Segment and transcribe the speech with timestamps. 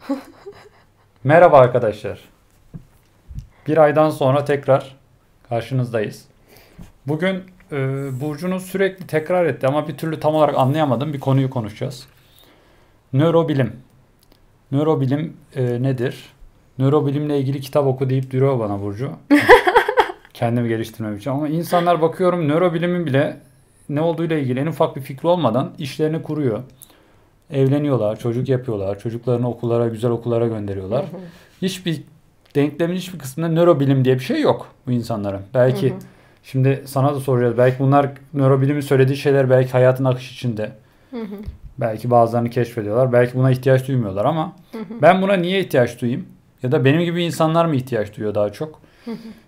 [1.24, 2.20] Merhaba arkadaşlar.
[3.66, 4.96] Bir aydan sonra tekrar
[5.48, 6.24] karşınızdayız.
[7.06, 7.76] Bugün e,
[8.20, 12.06] Burcu'nun sürekli tekrar etti ama bir türlü tam olarak anlayamadım bir konuyu konuşacağız.
[13.12, 13.72] Nörobilim.
[14.72, 16.24] Nörobilim e, nedir?
[16.78, 19.12] Nörobilimle ilgili kitap oku deyip duruyor bana Burcu.
[20.34, 21.30] Kendimi geliştirmem için.
[21.30, 23.40] Ama insanlar bakıyorum nörobilimin bile
[23.88, 26.62] ne olduğuyla ilgili en ufak bir fikri olmadan işlerini kuruyor.
[27.50, 31.04] Evleniyorlar, çocuk yapıyorlar, çocuklarını okullara, güzel okullara gönderiyorlar.
[31.62, 32.02] Hiçbir
[32.54, 35.40] denklemin hiçbir kısmında nörobilim diye bir şey yok bu insanların.
[35.54, 35.86] Belki
[36.42, 37.58] şimdi sana da soracağız.
[37.58, 40.72] Belki bunlar nörobilimin söylediği şeyler belki hayatın akış içinde.
[41.78, 43.12] Belki bazılarını keşfediyorlar.
[43.12, 44.52] Belki buna ihtiyaç duymuyorlar ama
[45.02, 46.26] ben buna niye ihtiyaç duyayım?
[46.62, 48.80] Ya da benim gibi insanlar mı ihtiyaç duyuyor daha çok?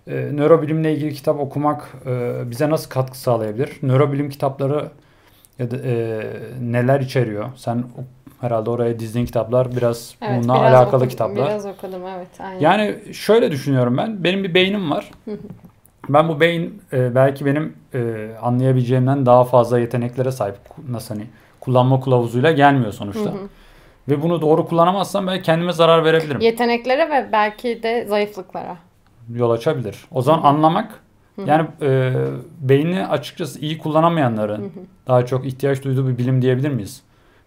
[0.07, 3.69] Ee, nörobilimle ilgili kitap okumak e, bize nasıl katkı sağlayabilir?
[3.83, 4.89] Nörobilim kitapları
[5.59, 6.21] ya da e,
[6.61, 7.49] neler içeriyor?
[7.55, 7.83] Sen
[8.41, 11.47] herhalde oraya dizdiğin kitaplar biraz Evet, bununla biraz alakalı okudum, kitaplar.
[11.47, 12.27] Biraz okudum evet.
[12.39, 12.59] Aynen.
[12.59, 14.23] Yani şöyle düşünüyorum ben.
[14.23, 15.11] Benim bir beynim var.
[16.09, 20.55] Ben bu beyin e, belki benim e, anlayabileceğimden daha fazla yeteneklere sahip.
[20.89, 21.27] Nasıl hani
[21.59, 23.33] kullanma kılavuzuyla gelmiyor sonuçta.
[24.09, 26.41] Ve bunu doğru kullanamazsam belki kendime zarar verebilirim.
[26.41, 28.77] Yeteneklere ve belki de zayıflıklara.
[29.33, 29.97] Yol açabilir.
[30.11, 30.99] O zaman anlamak
[31.47, 32.13] yani e,
[32.61, 34.71] beyni açıkçası iyi kullanamayanların
[35.07, 37.01] daha çok ihtiyaç duyduğu bir bilim diyebilir miyiz?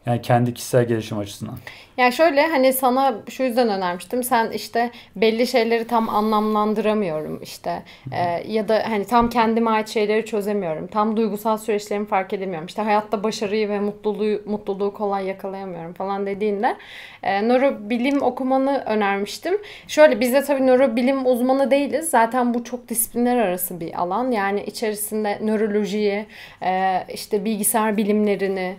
[0.07, 1.59] Yani kendi kişisel gelişim açısından.
[1.97, 4.23] Yani şöyle hani sana şu yüzden önermiştim.
[4.23, 7.83] Sen işte belli şeyleri tam anlamlandıramıyorum işte.
[8.13, 10.87] Ee, ya da hani tam kendime ait şeyleri çözemiyorum.
[10.87, 12.67] Tam duygusal süreçlerimi fark edemiyorum.
[12.67, 16.77] İşte hayatta başarıyı ve mutluluğu mutluluğu kolay yakalayamıyorum falan dediğinde
[17.23, 19.59] e, nörobilim okumanı önermiştim.
[19.89, 22.11] Şöyle biz de tabii nörobilim uzmanı değiliz.
[22.11, 24.31] Zaten bu çok disiplinler arası bir alan.
[24.31, 26.27] Yani içerisinde nörolojiyi,
[26.63, 28.75] e, işte bilgisayar bilimlerini,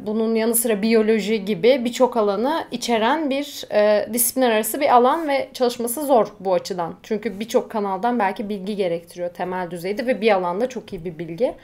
[0.00, 5.48] bunun yanı sıra biyoloji gibi birçok alanı içeren bir e, disiplinler arası bir alan ve
[5.54, 6.94] çalışması zor bu açıdan.
[7.02, 11.54] Çünkü birçok kanaldan belki bilgi gerektiriyor temel düzeyde ve bir alanda çok iyi bir bilgi.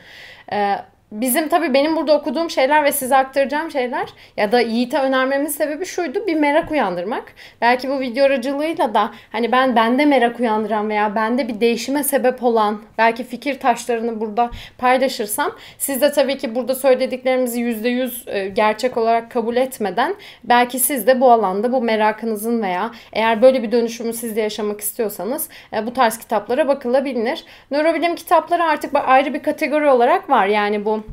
[0.52, 0.76] E,
[1.14, 5.86] Bizim tabii benim burada okuduğum şeyler ve size aktaracağım şeyler ya da Yiğit'e önermemin sebebi
[5.86, 7.24] şuydu bir merak uyandırmak.
[7.60, 12.42] Belki bu video aracılığıyla da hani ben bende merak uyandıran veya bende bir değişime sebep
[12.42, 18.96] olan belki fikir taşlarını burada paylaşırsam siz de tabii ki burada söylediklerimizi %100 e, gerçek
[18.96, 20.14] olarak kabul etmeden
[20.44, 24.80] belki siz de bu alanda bu merakınızın veya eğer böyle bir dönüşümü siz de yaşamak
[24.80, 27.44] istiyorsanız e, bu tarz kitaplara bakılabilir.
[27.70, 30.46] Nörobilim kitapları artık ayrı bir kategori olarak var.
[30.46, 31.03] Yani bu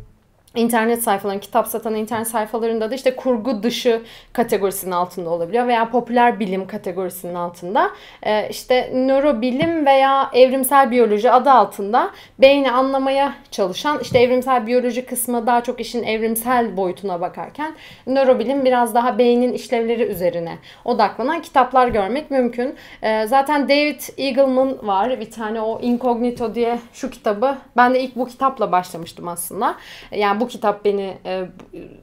[0.55, 4.01] internet sayfaların, kitap satan internet sayfalarında da işte kurgu dışı
[4.33, 7.91] kategorisinin altında olabiliyor veya popüler bilim kategorisinin altında.
[8.23, 15.47] Ee, işte nörobilim veya evrimsel biyoloji adı altında beyni anlamaya çalışan işte evrimsel biyoloji kısmı
[15.47, 17.73] daha çok işin evrimsel boyutuna bakarken
[18.07, 22.75] nörobilim biraz daha beynin işlevleri üzerine odaklanan kitaplar görmek mümkün.
[23.01, 27.57] Ee, zaten David Eagleman var bir tane o Incognito diye şu kitabı.
[27.77, 29.75] Ben de ilk bu kitapla başlamıştım aslında.
[30.11, 31.45] Yani bu kitap beni e,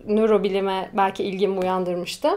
[0.07, 2.29] nörobilime belki ilgimi uyandırmıştı.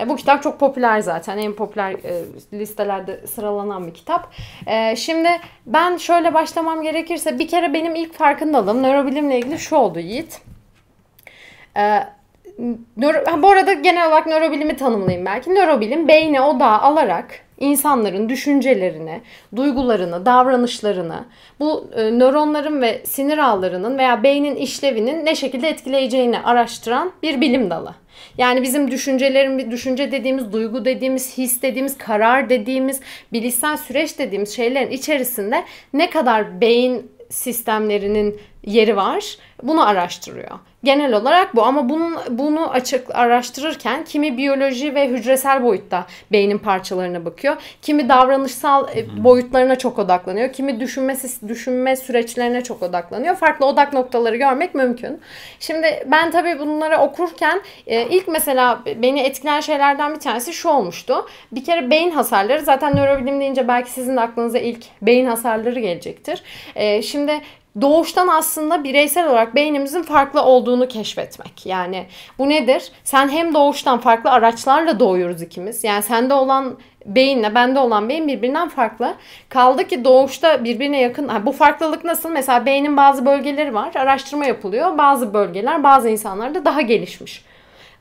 [0.00, 1.38] E, bu kitap çok popüler zaten.
[1.38, 4.32] En popüler e, listelerde sıralanan bir kitap.
[4.66, 5.28] E, şimdi
[5.66, 10.40] ben şöyle başlamam gerekirse bir kere benim ilk farkındalığım nörobilimle ilgili şu oldu Yiğit.
[11.76, 12.00] E,
[12.96, 15.50] nöro, bu arada genel olarak nörobilimi tanımlayayım belki.
[15.50, 19.20] Nörobilim beyne odağı alarak insanların düşüncelerini,
[19.56, 21.24] duygularını, davranışlarını,
[21.60, 27.70] bu e, nöronların ve sinir ağlarının veya beynin işlevinin ne şekilde etkileyeceğini araştıran bir bilim
[27.70, 27.94] dalı.
[28.38, 33.00] Yani bizim düşüncelerin, düşünce dediğimiz, duygu dediğimiz, his dediğimiz, karar dediğimiz,
[33.32, 40.58] bilişsel süreç dediğimiz şeylerin içerisinde ne kadar beyin sistemlerinin yeri var bunu araştırıyor.
[40.84, 47.24] Genel olarak bu ama bunun bunu açık araştırırken kimi biyoloji ve hücresel boyutta beynin parçalarına
[47.24, 47.56] bakıyor.
[47.82, 50.52] Kimi davranışsal e, boyutlarına çok odaklanıyor.
[50.52, 51.16] Kimi düşünme
[51.48, 53.34] düşünme süreçlerine çok odaklanıyor.
[53.34, 55.20] Farklı odak noktaları görmek mümkün.
[55.60, 61.26] Şimdi ben tabii bunları okurken e, ilk mesela beni etkileyen şeylerden bir tanesi şu olmuştu.
[61.52, 66.42] Bir kere beyin hasarları zaten nörobilim deyince belki sizin aklınıza ilk beyin hasarları gelecektir.
[66.74, 67.40] E, şimdi
[67.80, 71.66] doğuştan aslında bireysel olarak beynimizin farklı olduğunu keşfetmek.
[71.66, 72.06] Yani
[72.38, 72.92] bu nedir?
[73.04, 75.84] Sen hem doğuştan farklı araçlarla doğuyoruz ikimiz.
[75.84, 79.14] Yani sende olan beyinle bende olan beyin birbirinden farklı.
[79.48, 81.30] Kaldı ki doğuşta birbirine yakın.
[81.46, 82.30] Bu farklılık nasıl?
[82.30, 83.94] Mesela beynin bazı bölgeleri var.
[83.94, 84.98] Araştırma yapılıyor.
[84.98, 87.44] Bazı bölgeler bazı insanlarda daha gelişmiş.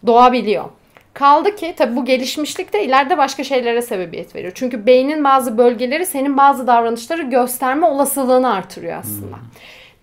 [0.07, 0.65] Doğabiliyor.
[1.13, 4.51] Kaldı ki tabi bu gelişmişlik de ileride başka şeylere sebebiyet veriyor.
[4.55, 9.35] Çünkü beynin bazı bölgeleri senin bazı davranışları gösterme olasılığını artırıyor aslında.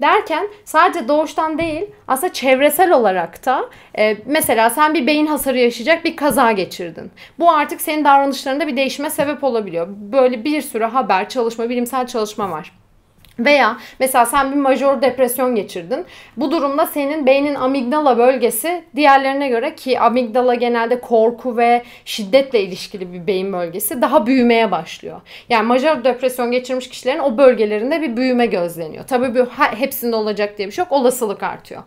[0.00, 6.05] Derken sadece doğuştan değil aslında çevresel olarak da e, mesela sen bir beyin hasarı yaşayacak
[6.05, 7.11] bir kaza geçirdin.
[7.38, 9.87] Bu artık senin davranışlarında bir değişime sebep olabiliyor.
[9.91, 12.73] Böyle bir sürü haber, çalışma, bilimsel çalışma var.
[13.38, 16.05] Veya mesela sen bir major depresyon geçirdin.
[16.37, 23.12] Bu durumda senin beynin amigdala bölgesi diğerlerine göre ki amigdala genelde korku ve şiddetle ilişkili
[23.12, 25.21] bir beyin bölgesi daha büyümeye başlıyor.
[25.49, 29.05] Yani major depresyon geçirmiş kişilerin o bölgelerinde bir büyüme gözleniyor.
[29.06, 30.93] Tabii bu hepsinde olacak diye bir şey yok.
[30.93, 31.83] Olasılık artıyor.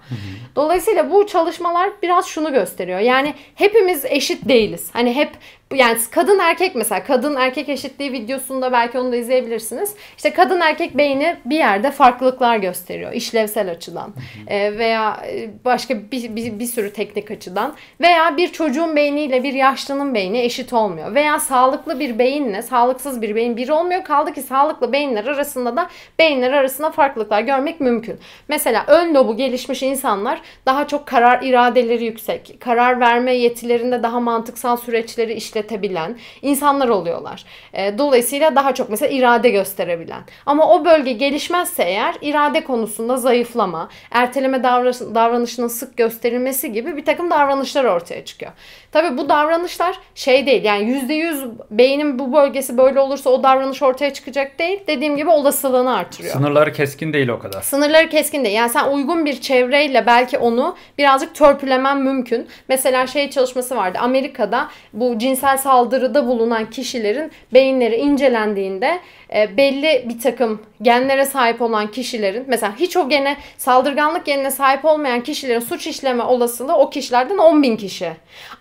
[0.55, 2.99] Dolayısıyla bu çalışmalar biraz şunu gösteriyor.
[2.99, 4.89] Yani hepimiz eşit değiliz.
[4.93, 5.29] Hani hep
[5.75, 9.95] yani kadın erkek mesela kadın erkek eşitliği videosunda belki onu da izleyebilirsiniz.
[10.17, 14.13] İşte kadın erkek beyni bir yerde farklılıklar gösteriyor işlevsel açıdan.
[14.47, 15.23] E, veya
[15.65, 17.75] başka bir, bir, bir sürü teknik açıdan.
[18.01, 21.15] Veya bir çocuğun beyniyle bir yaşlının beyni eşit olmuyor.
[21.15, 24.03] Veya sağlıklı bir beyinle sağlıksız bir beyin bir olmuyor.
[24.03, 25.89] Kaldı ki sağlıklı beyinler arasında da
[26.19, 28.19] beyinler arasında farklılıklar görmek mümkün.
[28.47, 34.77] Mesela ön lobu gelişmiş insanlar daha çok karar iradeleri yüksek, karar verme yetilerinde daha mantıksal
[34.77, 37.43] süreçleri işle işletebilen insanlar oluyorlar.
[37.73, 40.21] E, dolayısıyla daha çok mesela irade gösterebilen.
[40.45, 47.31] Ama o bölge gelişmezse eğer irade konusunda zayıflama, erteleme davranışının sık gösterilmesi gibi bir takım
[47.31, 48.51] davranışlar ortaya çıkıyor.
[48.91, 53.83] Tabii bu davranışlar şey değil yani yüzde yüz beynin bu bölgesi böyle olursa o davranış
[53.83, 54.79] ortaya çıkacak değil.
[54.87, 56.33] Dediğim gibi olasılığını artırıyor.
[56.33, 57.61] Sınırları keskin değil o kadar.
[57.61, 58.55] Sınırları keskin değil.
[58.55, 62.47] Yani sen uygun bir çevreyle belki onu birazcık törpülemen mümkün.
[62.67, 63.97] Mesela şey çalışması vardı.
[64.01, 68.99] Amerika'da bu cinsel saldırıda bulunan kişilerin beyinleri incelendiğinde
[69.35, 74.85] e, belli bir takım genlere sahip olan kişilerin mesela hiç o gene saldırganlık genine sahip
[74.85, 78.11] olmayan kişilerin suç işleme olasılığı o kişilerden 10 bin kişi.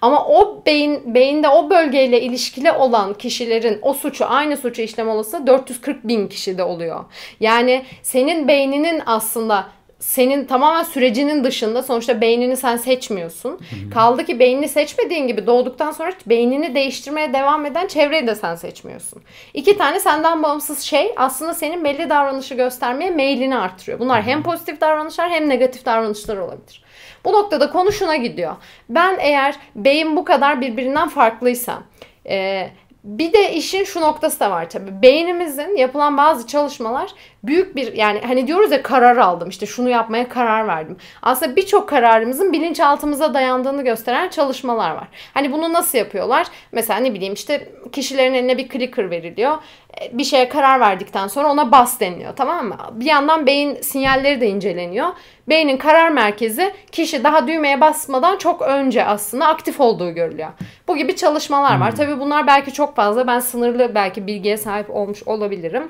[0.00, 5.46] Ama o beyin beyinde o bölgeyle ilişkili olan kişilerin o suçu aynı suçu işleme olasılığı
[5.46, 7.04] 440 bin kişide oluyor.
[7.40, 13.50] Yani senin beyninin aslında senin tamamen sürecinin dışında sonuçta beynini sen seçmiyorsun.
[13.50, 13.90] Hı-hı.
[13.90, 19.22] Kaldı ki beynini seçmediğin gibi doğduktan sonra beynini değiştirmeye devam eden çevreyi de sen seçmiyorsun.
[19.54, 23.98] İki tane senden bağımsız şey aslında senin belli davranışı göstermeye meylini artırıyor.
[23.98, 26.84] Bunlar hem pozitif davranışlar hem negatif davranışlar olabilir.
[27.24, 28.56] Bu noktada konu şuna gidiyor.
[28.88, 31.82] Ben eğer beyin bu kadar birbirinden farklıysa
[32.28, 32.68] e,
[33.04, 35.02] bir de işin şu noktası da var tabii.
[35.02, 37.10] Beynimizin yapılan bazı çalışmalar
[37.42, 40.96] büyük bir yani hani diyoruz ya karar aldım işte şunu yapmaya karar verdim.
[41.22, 45.08] Aslında birçok kararımızın bilinçaltımıza dayandığını gösteren çalışmalar var.
[45.34, 46.46] Hani bunu nasıl yapıyorlar?
[46.72, 49.54] Mesela ne bileyim işte kişilerin eline bir clicker veriliyor.
[50.00, 52.76] E, bir şeye karar verdikten sonra ona bas deniliyor tamam mı?
[52.92, 55.08] Bir yandan beyin sinyalleri de inceleniyor.
[55.48, 60.48] Beynin karar merkezi kişi daha düğmeye basmadan çok önce aslında aktif olduğu görülüyor.
[60.88, 61.90] Bu gibi çalışmalar var.
[61.90, 61.96] Hmm.
[61.96, 63.26] Tabii bunlar belki çok fazla.
[63.26, 65.88] Ben sınırlı belki bilgiye sahip olmuş olabilirim.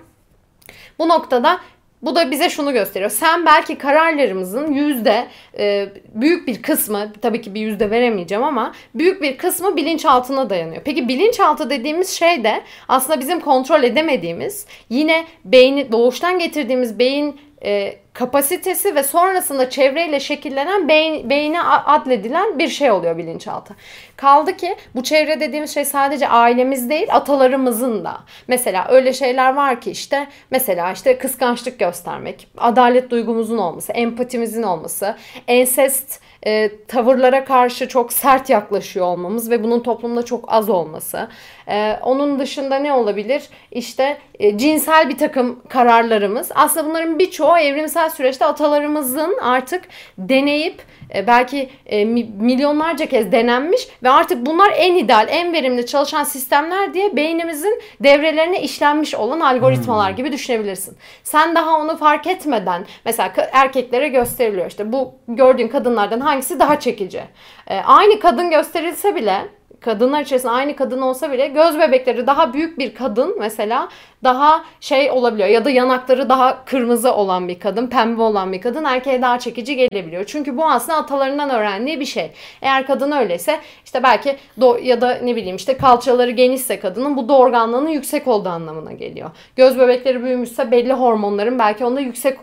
[0.98, 1.60] Bu noktada
[2.02, 3.10] bu da bize şunu gösteriyor.
[3.10, 5.28] Sen belki kararlarımızın yüzde
[5.58, 10.82] e, büyük bir kısmı tabii ki bir yüzde veremeyeceğim ama büyük bir kısmı bilinçaltına dayanıyor.
[10.84, 17.94] Peki bilinçaltı dediğimiz şey de aslında bizim kontrol edemediğimiz yine beyni doğuştan getirdiğimiz beyin e,
[18.18, 23.76] kapasitesi ve sonrasında çevreyle şekillenen beyin, beyine adledilen bir şey oluyor bilinçaltı.
[24.16, 28.18] Kaldı ki bu çevre dediğimiz şey sadece ailemiz değil atalarımızın da.
[28.48, 35.16] Mesela öyle şeyler var ki işte mesela işte kıskançlık göstermek, adalet duygumuzun olması, empatimizin olması,
[35.48, 41.28] ensest e, tavırlara karşı çok sert yaklaşıyor olmamız ve bunun toplumda çok az olması.
[41.68, 43.42] E, onun dışında ne olabilir?
[43.72, 46.50] İşte e, cinsel bir takım kararlarımız.
[46.54, 49.84] Aslında bunların birçoğu evrimsel süreçte atalarımızın artık
[50.18, 50.82] deneyip
[51.14, 56.94] e, belki e, milyonlarca kez denenmiş ve artık bunlar en ideal, en verimli çalışan sistemler
[56.94, 60.16] diye beynimizin devrelerine işlenmiş olan algoritmalar hmm.
[60.16, 60.96] gibi düşünebilirsin.
[61.24, 67.22] Sen daha onu fark etmeden mesela erkeklere gösteriliyor işte bu gördüğün kadınlardan hangisi daha çekici.
[67.66, 72.78] E, aynı kadın gösterilse bile kadınlar içerisinde aynı kadın olsa bile göz bebekleri daha büyük
[72.78, 73.88] bir kadın mesela
[74.24, 78.84] daha şey olabiliyor ya da yanakları daha kırmızı olan bir kadın, pembe olan bir kadın
[78.84, 80.24] erkeğe daha çekici gelebiliyor.
[80.24, 82.30] Çünkü bu aslında atalarından öğrendiği bir şey.
[82.62, 87.28] Eğer kadın öyleyse işte belki do ya da ne bileyim işte kalçaları genişse kadının bu
[87.28, 89.30] doğurganlığının yüksek olduğu anlamına geliyor.
[89.56, 92.38] Göz bebekleri büyümüşse belli hormonların belki onda yüksek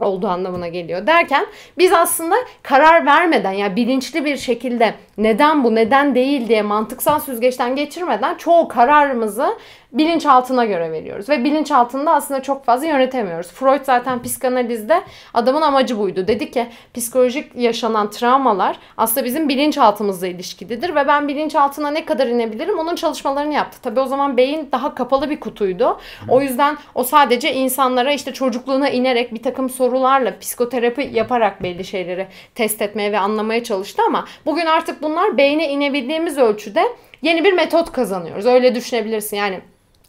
[0.00, 1.06] olduğu anlamına geliyor.
[1.06, 1.46] Derken
[1.78, 7.76] biz aslında karar vermeden yani bilinçli bir şekilde neden bu neden değil diye mantıksal süzgeçten
[7.76, 9.58] geçirmeden çoğu kararımızı
[9.92, 11.28] bilinçaltına göre veriyoruz.
[11.28, 13.50] Ve bilinçaltında aslında çok fazla yönetemiyoruz.
[13.50, 15.02] Freud zaten psikanalizde
[15.34, 16.26] adamın amacı buydu.
[16.26, 22.78] Dedi ki psikolojik yaşanan travmalar aslında bizim bilinçaltımızla ilişkilidir ve ben bilinçaltına ne kadar inebilirim
[22.78, 23.78] onun çalışmalarını yaptı.
[23.82, 25.98] Tabii o zaman beyin daha kapalı bir kutuydu.
[26.28, 32.26] O yüzden o sadece insanlara işte çocukluğuna inerek bir takım sorularla psikoterapi yaparak belli şeyleri
[32.54, 36.82] test etmeye ve anlamaya çalıştı ama bugün artık bunlar beyne inebildiğimiz ölçüde
[37.22, 38.46] yeni bir metot kazanıyoruz.
[38.46, 39.36] Öyle düşünebilirsin.
[39.36, 39.60] Yani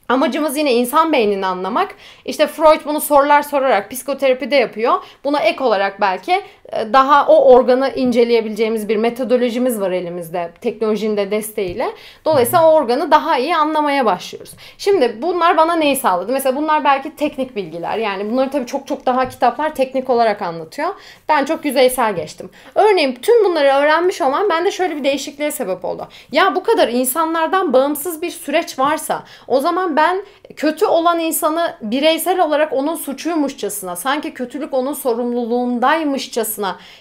[0.09, 1.95] Amacımız yine insan beynini anlamak.
[2.25, 5.03] İşte Freud bunu sorular sorarak psikoterapide yapıyor.
[5.23, 11.85] Buna ek olarak belki daha o organı inceleyebileceğimiz bir metodolojimiz var elimizde teknolojinin de desteğiyle.
[12.25, 14.53] Dolayısıyla o organı daha iyi anlamaya başlıyoruz.
[14.77, 16.31] Şimdi bunlar bana neyi sağladı?
[16.31, 17.97] Mesela bunlar belki teknik bilgiler.
[17.97, 20.89] Yani bunları tabii çok çok daha kitaplar teknik olarak anlatıyor.
[21.29, 22.49] Ben çok yüzeysel geçtim.
[22.75, 26.07] Örneğin tüm bunları öğrenmiş olmam bende şöyle bir değişikliğe sebep oldu.
[26.31, 30.23] Ya bu kadar insanlardan bağımsız bir süreç varsa o zaman ben
[30.55, 36.58] kötü olan insanı bireysel olarak onun suçuymuşçasına, sanki kötülük onun sorumluluğundaymışçasına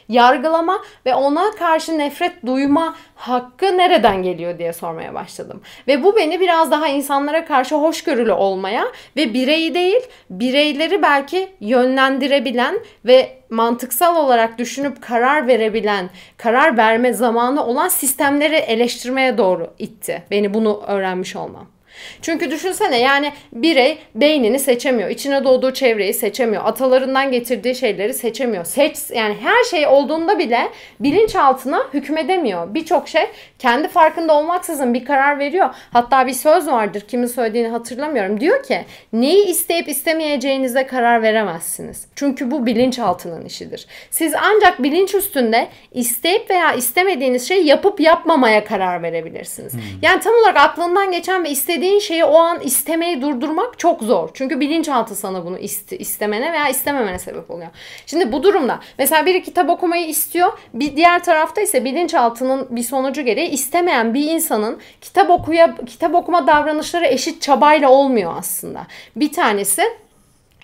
[0.09, 5.61] yargılama ve ona karşı nefret duyma hakkı nereden geliyor diye sormaya başladım.
[5.89, 8.85] Ve bu beni biraz daha insanlara karşı hoşgörülü olmaya
[9.17, 10.01] ve bireyi değil,
[10.31, 19.39] bireyleri belki yönlendirebilen ve mantıksal olarak düşünüp karar verebilen, karar verme zamanı olan sistemleri eleştirmeye
[19.39, 20.23] doğru itti.
[20.31, 21.78] Beni bunu öğrenmiş olmam.
[22.23, 25.11] Çünkü düşünsene yani birey beynini seçemiyor.
[25.11, 26.65] İçine doğduğu çevreyi seçemiyor.
[26.65, 28.65] Atalarından getirdiği şeyleri seçemiyor.
[28.65, 30.69] Seç yani her şey olduğunda bile
[31.01, 32.75] bilinçaltına hükmedemiyor.
[32.75, 33.27] Birçok şey
[33.59, 35.69] kendi farkında olmaksızın bir karar veriyor.
[35.93, 38.41] Hatta bir söz vardır kimin söylediğini hatırlamıyorum.
[38.41, 42.07] Diyor ki neyi isteyip istemeyeceğinize karar veremezsiniz.
[42.17, 43.87] Çünkü bu bilinçaltının işidir.
[44.11, 49.73] Siz ancak bilinç üstünde isteyip veya istemediğiniz şeyi yapıp yapmamaya karar verebilirsiniz.
[49.73, 49.81] Hmm.
[50.03, 54.29] Yani tam olarak aklından geçen ve istediğin istediğin şeyi o an istemeyi durdurmak çok zor.
[54.35, 57.71] Çünkü bilinçaltı sana bunu iste, istemene veya istememene sebep oluyor.
[58.07, 60.59] Şimdi bu durumda mesela biri kitap okumayı istiyor.
[60.75, 66.47] Bir diğer tarafta ise bilinçaltının bir sonucu gereği istemeyen bir insanın kitap okuya kitap okuma
[66.47, 68.87] davranışları eşit çabayla olmuyor aslında.
[69.17, 69.83] Bir tanesi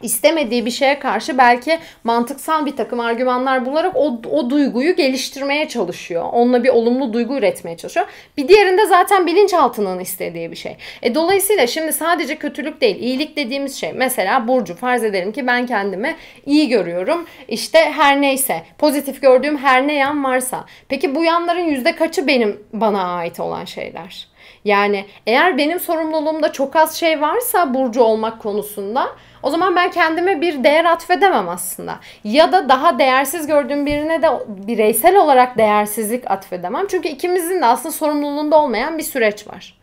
[0.04, 6.24] istemediği bir şeye karşı belki mantıksal bir takım argümanlar bularak o, o duyguyu geliştirmeye çalışıyor.
[6.32, 8.06] Onunla bir olumlu duygu üretmeye çalışıyor.
[8.36, 10.76] Bir diğerinde zaten bilinçaltının istediği bir şey.
[11.02, 13.92] E, dolayısıyla şimdi sadece kötülük değil, iyilik dediğimiz şey.
[13.92, 17.26] Mesela Burcu farz edelim ki ben kendimi iyi görüyorum.
[17.48, 20.64] İşte her neyse, pozitif gördüğüm her ne yan varsa.
[20.88, 24.34] Peki bu yanların yüzde kaçı benim bana ait olan şeyler?
[24.64, 29.08] Yani eğer benim sorumluluğumda çok az şey varsa Burcu olmak konusunda
[29.44, 32.00] o zaman ben kendime bir değer atfedemem aslında.
[32.24, 36.86] Ya da daha değersiz gördüğüm birine de bireysel olarak değersizlik atfedemem.
[36.90, 39.74] Çünkü ikimizin de aslında sorumluluğunda olmayan bir süreç var.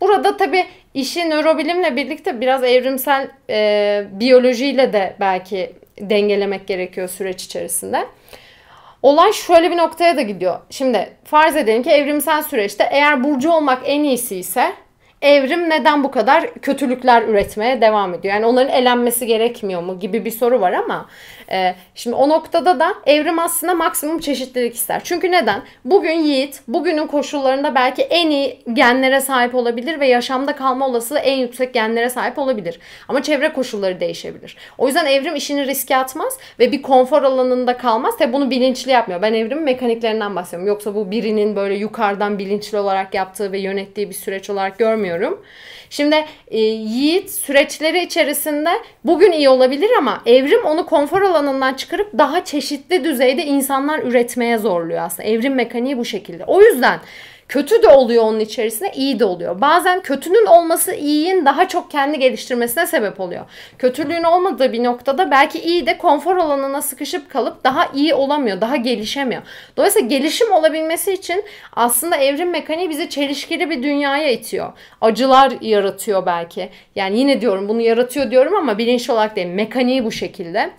[0.00, 8.06] Burada tabii işi nörobilimle birlikte biraz evrimsel e, biyolojiyle de belki dengelemek gerekiyor süreç içerisinde.
[9.02, 10.58] Olay şöyle bir noktaya da gidiyor.
[10.70, 14.72] Şimdi farz edelim ki evrimsel süreçte eğer burcu olmak en iyisi ise
[15.22, 18.34] evrim neden bu kadar kötülükler üretmeye devam ediyor?
[18.34, 21.08] Yani onların elenmesi gerekmiyor mu gibi bir soru var ama
[21.52, 25.00] e, şimdi o noktada da evrim aslında maksimum çeşitlilik ister.
[25.04, 25.62] Çünkü neden?
[25.84, 31.36] Bugün Yiğit bugünün koşullarında belki en iyi genlere sahip olabilir ve yaşamda kalma olasılığı en
[31.36, 32.78] yüksek genlere sahip olabilir.
[33.08, 34.56] Ama çevre koşulları değişebilir.
[34.78, 38.16] O yüzden evrim işini riske atmaz ve bir konfor alanında kalmaz.
[38.18, 39.22] Tabi bunu bilinçli yapmıyor.
[39.22, 40.68] Ben evrimin mekaniklerinden bahsediyorum.
[40.68, 45.42] Yoksa bu birinin böyle yukarıdan bilinçli olarak yaptığı ve yönettiği bir süreç olarak görmüyorum.
[45.92, 48.70] Şimdi e, Yiğit süreçleri içerisinde
[49.04, 55.02] bugün iyi olabilir ama evrim onu konfor alanından çıkarıp daha çeşitli düzeyde insanlar üretmeye zorluyor
[55.02, 55.28] aslında.
[55.28, 56.44] Evrim mekaniği bu şekilde.
[56.44, 57.00] O yüzden
[57.52, 59.60] Kötü de oluyor onun içerisinde, iyi de oluyor.
[59.60, 63.44] Bazen kötünün olması iyinin daha çok kendi geliştirmesine sebep oluyor.
[63.78, 68.76] Kötülüğün olmadığı bir noktada belki iyi de konfor alanına sıkışıp kalıp daha iyi olamıyor, daha
[68.76, 69.42] gelişemiyor.
[69.76, 74.72] Dolayısıyla gelişim olabilmesi için aslında evrim mekaniği bizi çelişkili bir dünyaya itiyor.
[75.00, 76.68] Acılar yaratıyor belki.
[76.94, 79.46] Yani yine diyorum bunu yaratıyor diyorum ama bilinçli olarak değil.
[79.46, 80.70] Mekaniği bu şekilde.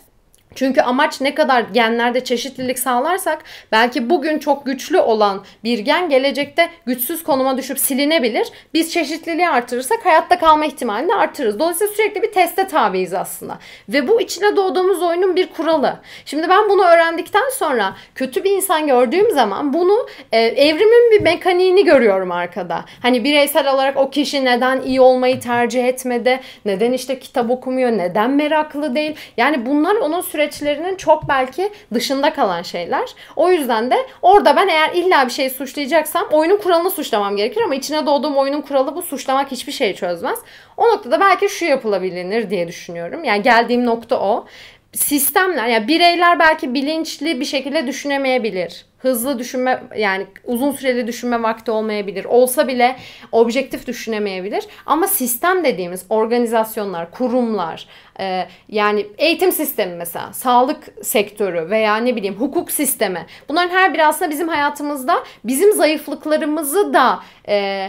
[0.55, 6.69] Çünkü amaç ne kadar genlerde çeşitlilik sağlarsak belki bugün çok güçlü olan bir gen gelecekte
[6.86, 8.48] güçsüz konuma düşüp silinebilir.
[8.74, 11.60] Biz çeşitliliği artırırsak hayatta kalma ihtimalini artırırız.
[11.60, 13.57] Dolayısıyla sürekli bir teste tabiiz aslında.
[13.89, 15.95] Ve bu içine doğduğumuz oyunun bir kuralı.
[16.25, 21.86] Şimdi ben bunu öğrendikten sonra kötü bir insan gördüğüm zaman bunu e, evrimin bir mekaniğini
[21.86, 22.86] görüyorum arkada.
[23.01, 28.31] Hani bireysel olarak o kişi neden iyi olmayı tercih etmedi, neden işte kitap okumuyor, neden
[28.31, 29.15] meraklı değil.
[29.38, 33.09] Yani bunlar onun sürekli süreçlerinin çok belki dışında kalan şeyler.
[33.35, 37.75] O yüzden de orada ben eğer illa bir şey suçlayacaksam oyunun kuralını suçlamam gerekir ama
[37.75, 40.39] içine doğduğum oyunun kuralı bu suçlamak hiçbir şeyi çözmez.
[40.77, 43.23] O noktada belki şu yapılabilir diye düşünüyorum.
[43.23, 44.45] Yani geldiğim nokta o
[44.93, 48.85] sistemler yani bireyler belki bilinçli bir şekilde düşünemeyebilir.
[48.97, 52.25] Hızlı düşünme yani uzun süreli düşünme vakti olmayabilir.
[52.25, 52.95] Olsa bile
[53.31, 54.63] objektif düşünemeyebilir.
[54.85, 57.88] Ama sistem dediğimiz organizasyonlar, kurumlar,
[58.19, 63.25] e, yani eğitim sistemi mesela, sağlık sektörü veya ne bileyim hukuk sistemi.
[63.50, 67.88] Bunların her biri aslında bizim hayatımızda bizim zayıflıklarımızı da e,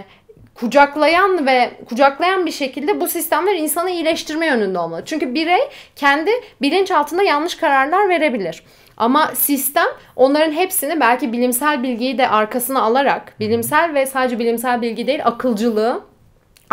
[0.54, 5.02] kucaklayan ve kucaklayan bir şekilde bu sistemler insanı iyileştirme yönünde olmalı.
[5.06, 5.61] Çünkü birey
[5.96, 6.30] kendi
[6.62, 8.62] bilinç altında yanlış kararlar verebilir.
[8.96, 15.06] Ama sistem onların hepsini belki bilimsel bilgiyi de arkasına alarak, bilimsel ve sadece bilimsel bilgi
[15.06, 16.02] değil akılcılığı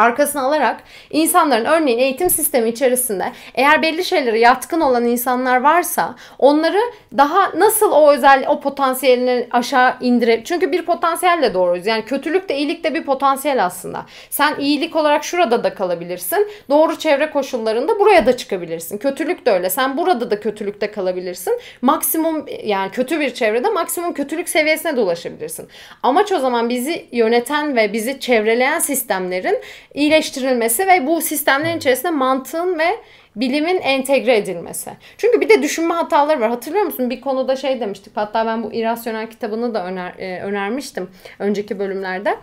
[0.02, 6.80] arkasına alarak insanların örneğin eğitim sistemi içerisinde eğer belli şeylere yatkın olan insanlar varsa onları
[7.18, 11.88] daha nasıl o özel o potansiyelini aşağı indire çünkü bir potansiyelle doğruyuz.
[11.88, 14.06] Yani kötülük de iyilik de bir potansiyel aslında.
[14.30, 16.48] Sen iyilik olarak şurada da kalabilirsin.
[16.70, 18.98] Doğru çevre koşullarında buraya da çıkabilirsin.
[18.98, 19.70] Kötülük de öyle.
[19.70, 21.60] Sen burada da kötülükte kalabilirsin.
[21.82, 25.68] Maksimum yani kötü bir çevrede maksimum kötülük seviyesine de ulaşabilirsin.
[26.04, 29.60] Amaç o zaman bizi yöneten ve bizi çevreleyen sistemlerin
[29.94, 32.98] iyileştirilmesi ve bu sistemlerin içerisinde mantığın ve
[33.36, 34.92] bilimin entegre edilmesi.
[35.18, 36.50] Çünkü bir de düşünme hataları var.
[36.50, 37.10] Hatırlıyor musun?
[37.10, 38.18] Bir konuda şey demiştik.
[38.18, 42.36] Hatta ben bu irrasyonel kitabını da öner, e, önermiştim önceki bölümlerde.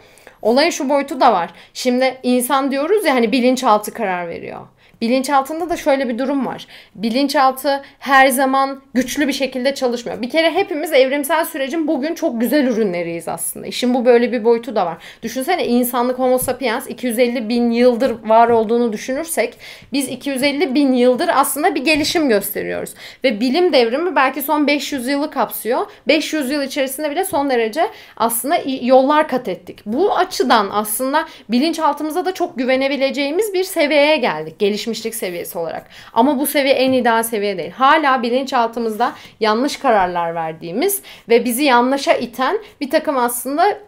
[0.43, 1.50] Olayın şu boyutu da var.
[1.75, 4.61] Şimdi insan diyoruz ya hani bilinçaltı karar veriyor.
[5.00, 6.67] Bilinçaltında da şöyle bir durum var.
[6.95, 10.23] Bilinçaltı her zaman güçlü bir şekilde çalışmıyor.
[10.23, 13.67] Bir kere hepimiz evrimsel sürecin bugün çok güzel ürünleriyiz aslında.
[13.67, 14.97] İşin bu böyle bir boyutu da var.
[15.23, 19.55] Düşünsene insanlık homo sapiens 250 bin yıldır var olduğunu düşünürsek
[19.93, 22.95] biz 250 bin yıldır aslında bir gelişim gösteriyoruz.
[23.25, 25.87] Ve bilim devrimi belki son 500 yılı kapsıyor.
[26.09, 29.78] 500 yıl içerisinde bile son derece aslında yollar kat ettik.
[29.87, 34.59] Bu açıdan aslında bilinçaltımıza da çok güvenebileceğimiz bir seviyeye geldik.
[34.59, 35.87] Gelişim gelişmişlik seviyesi olarak.
[36.12, 37.71] Ama bu seviye en ideal seviye değil.
[37.71, 43.78] Hala bilinçaltımızda yanlış kararlar verdiğimiz ve bizi yanlışa iten bir takım aslında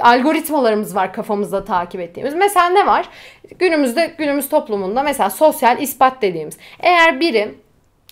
[0.00, 2.34] algoritmalarımız var kafamızda takip ettiğimiz.
[2.34, 3.08] Mesela ne var?
[3.58, 6.58] Günümüzde günümüz toplumunda mesela sosyal ispat dediğimiz.
[6.80, 7.54] Eğer biri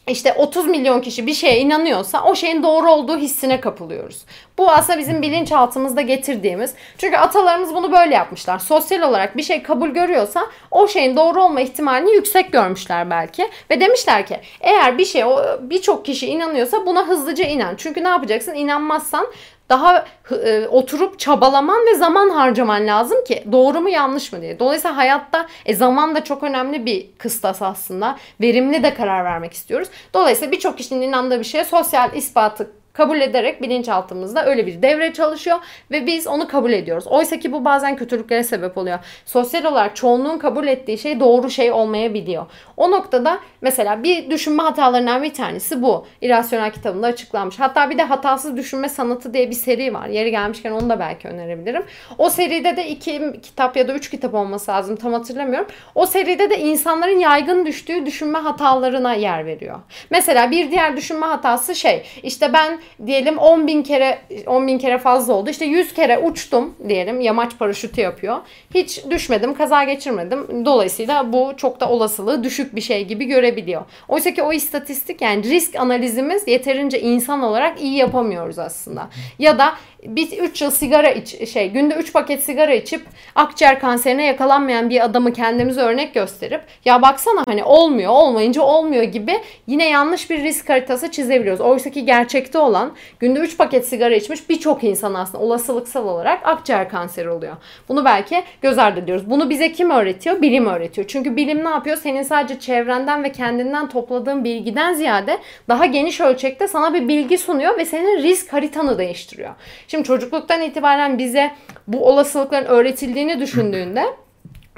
[0.07, 4.25] işte 30 milyon kişi bir şeye inanıyorsa o şeyin doğru olduğu hissine kapılıyoruz.
[4.59, 6.75] Bu aslında bizim bilinçaltımızda getirdiğimiz.
[6.99, 8.59] Çünkü atalarımız bunu böyle yapmışlar.
[8.59, 13.51] Sosyal olarak bir şey kabul görüyorsa o şeyin doğru olma ihtimalini yüksek görmüşler belki.
[13.71, 15.25] Ve demişler ki eğer bir şey
[15.61, 17.75] birçok kişi inanıyorsa buna hızlıca inan.
[17.77, 18.55] Çünkü ne yapacaksın?
[18.55, 19.27] İnanmazsan
[19.69, 20.05] daha
[20.45, 24.59] e, oturup çabalaman ve zaman harcaman lazım ki doğru mu yanlış mı diye.
[24.59, 28.19] Dolayısıyla hayatta e, zaman da çok önemli bir kıstas aslında.
[28.41, 29.89] Verimli de karar vermek istiyoruz.
[30.15, 35.59] Dolayısıyla birçok kişinin inandığı bir şeye sosyal ispatı kabul ederek bilinçaltımızda öyle bir devre çalışıyor
[35.91, 37.07] ve biz onu kabul ediyoruz.
[37.07, 38.99] Oysa ki bu bazen kötülüklere sebep oluyor.
[39.27, 42.47] Sosyal olarak çoğunluğun kabul ettiği şey doğru şey olmayabiliyor.
[42.77, 46.07] O noktada mesela bir düşünme hatalarından bir tanesi bu.
[46.21, 47.61] İrasyonel kitabında açıklanmış.
[47.61, 50.07] Hatta bir de hatasız düşünme sanatı diye bir seri var.
[50.07, 51.83] Yeri gelmişken onu da belki önerebilirim.
[52.19, 55.69] O seride de iki kitap ya da üç kitap olması lazım tam hatırlamıyorum.
[55.95, 59.79] O seride de insanların yaygın düştüğü düşünme hatalarına yer veriyor.
[60.11, 64.99] Mesela bir diğer düşünme hatası şey işte ben diyelim 10 bin kere 10 bin kere
[64.99, 65.51] fazla oldu.
[65.51, 68.37] İşte 100 kere uçtum diyelim yamaç paraşütü yapıyor.
[68.75, 70.65] Hiç düşmedim kaza geçirmedim.
[70.65, 73.83] Dolayısıyla bu çok da olasılığı düşük bir şey gibi görebiliyor.
[74.09, 79.09] Oysa ki o istatistik yani risk analizimiz yeterince insan olarak iyi yapamıyoruz aslında.
[79.39, 79.75] Ya da
[80.07, 83.03] bir 3 yıl sigara iç şey günde 3 paket sigara içip
[83.35, 89.41] akciğer kanserine yakalanmayan bir adamı kendimize örnek gösterip ya baksana hani olmuyor olmayınca olmuyor gibi
[89.67, 91.61] yine yanlış bir risk haritası çizebiliyoruz.
[91.61, 96.89] Oysa ki gerçekte olan günde 3 paket sigara içmiş birçok insan aslında olasılıksal olarak akciğer
[96.89, 97.57] kanseri oluyor.
[97.89, 99.31] Bunu belki göz ardı ediyoruz.
[99.31, 100.43] Bunu bize kim öğretiyor?
[100.43, 101.07] Bilim öğretiyor.
[101.09, 101.97] Çünkü bilim ne yapıyor?
[101.97, 105.39] Senin sadece çevrenden ve kendinden topladığın bilgiden ziyade
[105.69, 109.51] daha geniş ölçekte sana bir bilgi sunuyor ve senin risk haritanı değiştiriyor.
[109.93, 111.51] Şimdi çocukluktan itibaren bize
[111.87, 114.05] bu olasılıkların öğretildiğini düşündüğünde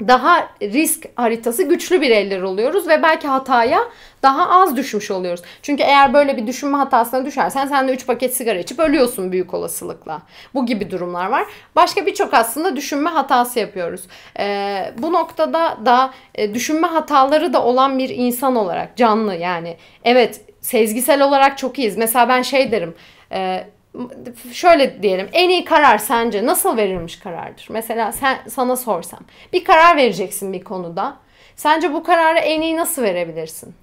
[0.07, 3.79] daha risk haritası güçlü bir eller oluyoruz ve belki hataya
[4.23, 5.41] daha az düşmüş oluyoruz.
[5.61, 9.53] Çünkü eğer böyle bir düşünme hatasına düşersen sen de 3 paket sigara içip ölüyorsun büyük
[9.53, 10.21] olasılıkla.
[10.53, 11.45] Bu gibi durumlar var.
[11.75, 14.01] Başka birçok aslında düşünme hatası yapıyoruz.
[14.39, 20.41] Ee, bu noktada da e, düşünme hataları da olan bir insan olarak canlı yani evet
[20.61, 21.97] sezgisel olarak çok iyiyiz.
[21.97, 22.95] Mesela ben şey derim
[23.31, 23.65] e,
[24.51, 27.67] şöyle diyelim en iyi karar sence nasıl verilmiş karardır?
[27.69, 29.19] Mesela sen sana sorsam
[29.53, 31.17] bir karar vereceksin bir konuda.
[31.55, 33.75] Sence bu kararı en iyi nasıl verebilirsin?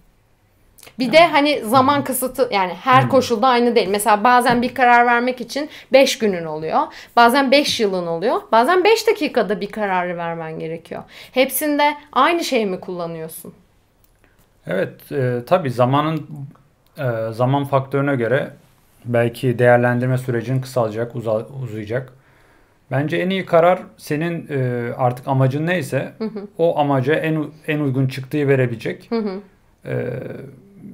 [0.99, 3.89] Bir de hani zaman kısıtı yani her koşulda aynı değil.
[3.89, 6.81] Mesela bazen bir karar vermek için 5 günün oluyor.
[7.17, 8.43] Bazen 5 yılın oluyor.
[8.53, 11.03] Bazen 5 dakikada bir kararı vermen gerekiyor.
[11.33, 13.55] Hepsinde aynı şeyi mi kullanıyorsun?
[14.67, 16.27] Evet, e, tabii zamanın
[16.99, 18.51] e, zaman faktörüne göre
[19.05, 22.13] belki değerlendirme sürecin kısalacak, uza- uzayacak.
[22.91, 26.13] Bence en iyi karar senin e, artık amacın neyse
[26.59, 29.11] o amaca en en uygun çıktığı verebilecek
[29.85, 29.93] e,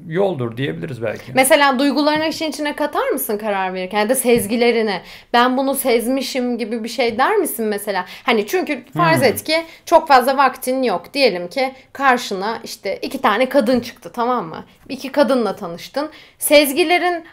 [0.09, 1.33] yoldur diyebiliriz belki.
[1.35, 5.01] Mesela duygularını işin içine katar mısın karar verirken ya da sezgilerini
[5.33, 8.05] ben bunu sezmişim gibi bir şey der misin mesela?
[8.25, 9.25] Hani çünkü farz Hmm.
[9.25, 11.15] et ki çok fazla vaktin yok.
[11.15, 14.65] Diyelim ki karşına işte iki tane kadın çıktı tamam mı?
[14.89, 16.11] İki kadınla tanıştın.
[16.39, 17.25] Sezgilerin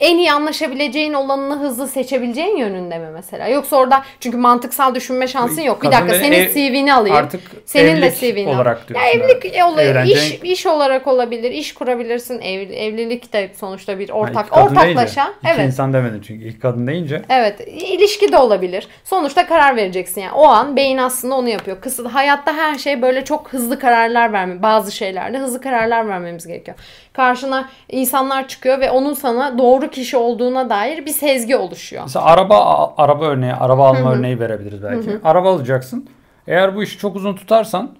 [0.00, 3.48] en iyi anlaşabileceğin olanını hızlı seçebileceğin yönünde mi mesela?
[3.48, 5.82] Yoksa orada çünkü mantıksal düşünme şansın yok.
[5.82, 7.16] Bir dakika senin ev- CV'ni alayım.
[7.16, 8.54] Artık Senin de CV'ni al.
[8.54, 9.62] olarak Ya evlilik evet.
[9.64, 11.50] olayı iş, iş olarak olabilir.
[11.50, 12.40] iş kurabilirsin.
[12.40, 15.32] Ev, evlilik de sonuçta bir Ha, ortak iki kadın deyince, ortaklaşa.
[15.42, 15.66] iki evet.
[15.66, 17.22] insan demedin çünkü ilk kadın deyince.
[17.28, 18.88] Evet, ilişki de olabilir.
[19.04, 20.32] Sonuçta karar vereceksin yani.
[20.32, 21.80] O an beyin aslında onu yapıyor.
[21.80, 24.62] Kısıt hayatta her şey böyle çok hızlı kararlar verme.
[24.62, 26.76] Bazı şeylerde hızlı kararlar vermemiz gerekiyor.
[27.22, 32.02] Karşına insanlar çıkıyor ve onun sana doğru kişi olduğuna dair bir sezgi oluşuyor.
[32.02, 35.10] Mesela araba araba örneği, araba alma örneği verebiliriz belki.
[35.24, 36.08] Araba alacaksın.
[36.46, 37.90] Eğer bu işi çok uzun tutarsan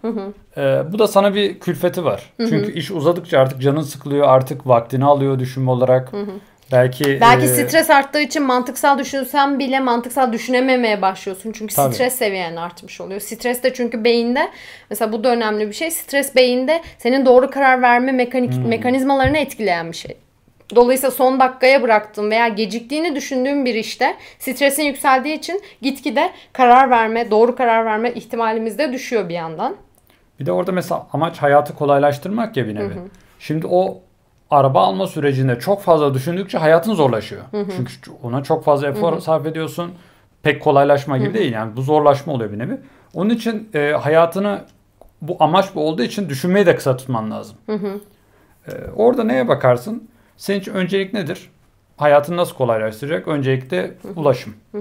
[0.56, 2.32] e, bu da sana bir külfeti var.
[2.38, 6.12] Çünkü iş uzadıkça artık canın sıkılıyor, artık vaktini alıyor düşünme olarak.
[6.72, 11.52] Belki Belki e, stres arttığı için mantıksal düşünsen bile mantıksal düşünememeye başlıyorsun.
[11.52, 11.94] Çünkü Tabii.
[11.94, 13.20] stres seviyen artmış oluyor.
[13.20, 14.48] Stres de çünkü beyinde
[14.90, 15.90] mesela bu da önemli bir şey.
[15.90, 18.68] Stres beyinde senin doğru karar verme mekanik Hmm.
[18.68, 20.16] mekanizmalarını etkileyen bir şey.
[20.74, 27.30] Dolayısıyla son dakikaya bıraktığın veya geciktiğini düşündüğün bir işte stresin yükseldiği için gitgide karar verme,
[27.30, 29.76] doğru karar verme ihtimalimiz de düşüyor bir yandan.
[30.40, 32.92] Bir de orada mesela amaç hayatı kolaylaştırmak ya bir nevi.
[33.38, 34.00] Şimdi o
[34.50, 37.42] araba alma sürecinde çok fazla düşündükçe hayatın zorlaşıyor.
[37.76, 39.92] Çünkü ona çok fazla efor sarf ediyorsun.
[40.42, 42.80] Pek kolaylaşma gibi değil yani bu zorlaşma oluyor bir nevi.
[43.14, 44.60] Onun için e, hayatını
[45.22, 47.56] bu amaç bu olduğu için düşünmeyi de kısa tutman lazım.
[48.68, 50.08] E, orada neye bakarsın?
[50.36, 51.50] Senin için öncelik nedir?
[51.96, 53.28] Hayatını nasıl kolaylaştıracak?
[53.28, 54.54] Öncelikle ulaşım.
[54.74, 54.78] E,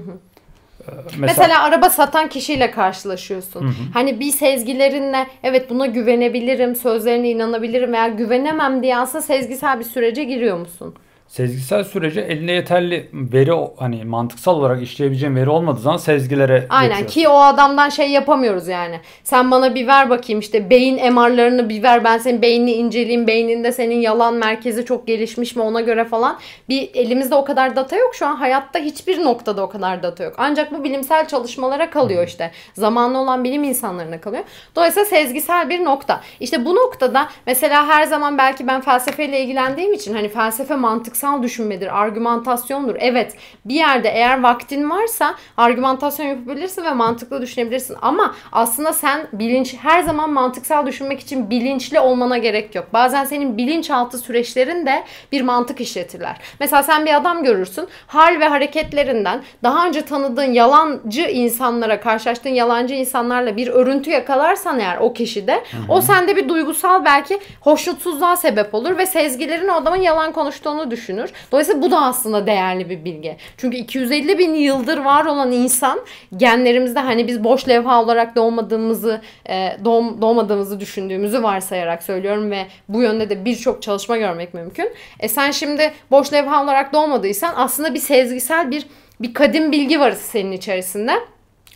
[1.20, 3.76] Mesela, araba satan kişiyle karşılaşıyorsun.
[3.94, 10.24] Hani bir sezgilerinle evet buna güvenebilirim, sözlerine inanabilirim veya güvenemem diye aslında sezgisel bir sürece
[10.24, 10.96] giriyor musun?
[11.28, 17.22] Sezgisel sürece elinde yeterli veri hani mantıksal olarak işleyebileceğin veri olmadığı zaman sezgilere Aynen geçiyorsun.
[17.22, 19.00] ki o adamdan şey yapamıyoruz yani.
[19.24, 23.28] Sen bana bir ver bakayım işte beyin MR'larını bir ver ben senin beynini inceleyeyim.
[23.28, 26.38] Beyninde senin yalan merkezi çok gelişmiş mi ona göre falan.
[26.70, 30.34] Bir elimizde o kadar data yok şu an hayatta hiçbir noktada o kadar data yok.
[30.38, 32.52] Ancak bu bilimsel çalışmalara kalıyor işte.
[32.74, 34.44] Zamanlı olan bilim insanlarına kalıyor.
[34.76, 36.22] Dolayısıyla sezgisel bir nokta.
[36.40, 40.76] İşte bu noktada mesela her zaman belki ben felsefeyle ilgilendiğim için hani felsefe
[41.18, 42.96] mantıksal düşünmedir, argümantasyondur.
[43.00, 47.98] Evet bir yerde eğer vaktin varsa argümantasyon yapabilirsin ve mantıklı düşünebilirsin.
[48.02, 52.88] Ama aslında sen bilinç her zaman mantıksal düşünmek için bilinçli olmana gerek yok.
[52.94, 56.38] Bazen senin bilinçaltı süreçlerin de bir mantık işletirler.
[56.60, 57.88] Mesela sen bir adam görürsün.
[58.08, 64.98] Hal ve hareketlerinden daha önce tanıdığın yalancı insanlara, karşılaştığın yalancı insanlarla bir örüntü yakalarsan eğer
[64.98, 70.32] o kişide o sende bir duygusal belki hoşnutsuzluğa sebep olur ve sezgilerin o adamın yalan
[70.32, 71.30] konuştuğunu düşünür.
[71.52, 73.38] Dolayısıyla bu da aslında değerli bir bilgi.
[73.58, 76.00] Çünkü 250 bin yıldır var olan insan
[76.38, 83.02] genlerimizde hani biz boş levha olarak doğmadığımızı e, doğm, doğmadığımızı düşündüğümüzü varsayarak söylüyorum ve bu
[83.02, 84.90] yönde de birçok çalışma görmek mümkün.
[85.20, 88.86] E sen şimdi boş levha olarak doğmadıysan aslında bir sezgisel bir
[89.22, 91.12] bir kadim bilgi var senin içerisinde.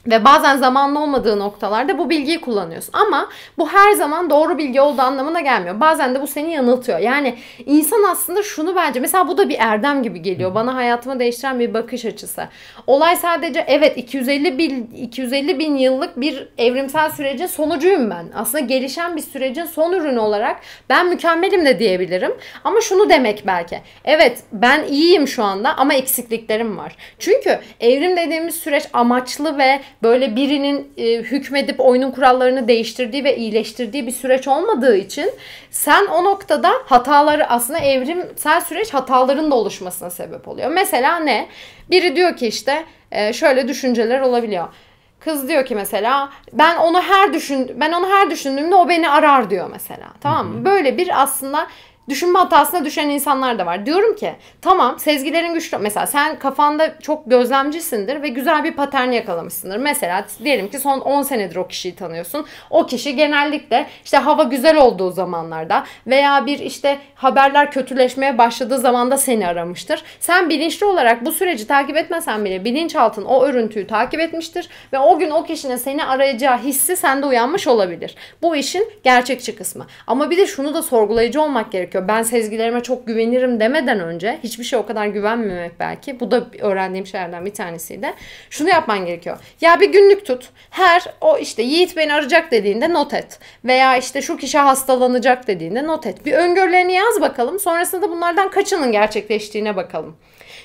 [0.08, 2.94] Ve bazen zamanlı olmadığı noktalarda bu bilgiyi kullanıyorsun.
[2.94, 5.80] Ama bu her zaman doğru bilgi olduğu anlamına gelmiyor.
[5.80, 7.00] Bazen de bu seni yanıltıyor.
[7.00, 7.36] Yani
[7.66, 10.56] insan aslında şunu bence mesela bu da bir erdem gibi geliyor.
[10.56, 12.48] Bana hayatımı değiştiren bir bakış açısı.
[12.88, 18.26] Olay sadece evet 250 bin 250 bin yıllık bir evrimsel sürecin sonucuyum ben.
[18.36, 20.60] Aslında gelişen bir sürecin son ürünü olarak
[20.90, 22.32] ben mükemmelim de diyebilirim.
[22.64, 23.82] Ama şunu demek belki.
[24.06, 26.96] Evet ben iyiyim şu anda ama eksikliklerim var.
[27.20, 34.08] Çünkü evrim dediğimiz süreç amaçlı ve böyle birinin e, hükmedip oyunun kurallarını değiştirdiği ve iyileştirdiği
[34.08, 35.32] bir süreç olmadığı için
[35.72, 40.72] sen o noktada hataları aslında evrimsel süreç hataların da oluşmasına sebep oluyor.
[40.72, 41.48] Mesela ne?
[41.90, 44.68] Biri diyor ki işte e, şöyle düşünceler olabiliyor.
[45.20, 49.50] Kız diyor ki mesela ben onu her düşün ben onu her düşündüğümde o beni arar
[49.50, 50.08] diyor mesela.
[50.22, 50.66] Tamam mı?
[50.66, 51.68] Böyle bir aslında
[52.10, 53.86] düşünme hatasına düşen insanlar da var.
[53.86, 55.78] Diyorum ki tamam sezgilerin güçlü.
[55.78, 59.78] Mesela sen kafanda çok gözlemcisindir ve güzel bir patern yakalamışsındır.
[59.78, 62.46] Mesela diyelim ki son 10 senedir o kişiyi tanıyorsun.
[62.70, 69.18] O kişi genellikle işte hava güzel olduğu zamanlarda veya bir işte haberler kötüleşmeye başladığı zamanda
[69.18, 70.04] seni aramıştır.
[70.20, 75.20] Sen bilinçli olarak bu süreci takip etmesen bile bilinçaltın o örüntüyü takip etmiştir ve o
[75.20, 78.16] gün o kişinin seni arayacağı hissi sende uyanmış olabilir.
[78.42, 79.88] Bu işin gerçekçi kısmı.
[80.08, 81.91] Ama bir de şunu da sorgulayıcı olmak gerekiyor.
[81.94, 86.20] Ben sezgilerime çok güvenirim demeden önce hiçbir şey o kadar güvenmemek belki.
[86.20, 88.14] Bu da öğrendiğim şeylerden bir tanesiydi.
[88.50, 89.38] Şunu yapman gerekiyor.
[89.62, 90.50] Ya bir günlük tut.
[90.70, 93.40] Her o işte Yiğit beni arayacak dediğinde not et.
[93.66, 96.26] Veya işte şu kişi hastalanacak dediğinde not et.
[96.26, 97.60] Bir öngörülerini yaz bakalım.
[97.60, 100.16] Sonrasında da bunlardan kaçının gerçekleştiğine bakalım.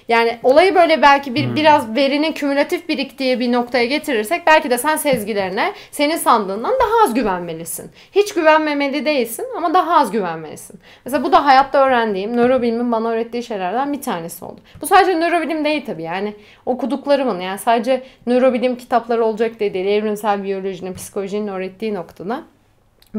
[0.09, 1.57] Yani olayı böyle belki bir hmm.
[1.57, 7.14] biraz verinin kümülatif biriktiği bir noktaya getirirsek belki de sen sezgilerine senin sandığından daha az
[7.14, 7.90] güvenmelisin.
[8.12, 10.81] Hiç güvenmemeli değilsin ama daha az güvenmelisin.
[11.05, 14.61] Mesela bu da hayatta öğrendiğim, nörobilimin bana öğrettiği şeylerden bir tanesi oldu.
[14.81, 16.35] Bu sadece nörobilim değil tabii yani
[16.66, 22.42] okuduklarımın yani sadece nörobilim kitapları olacak diye değil, evrimsel biyolojinin, psikolojinin öğrettiği noktada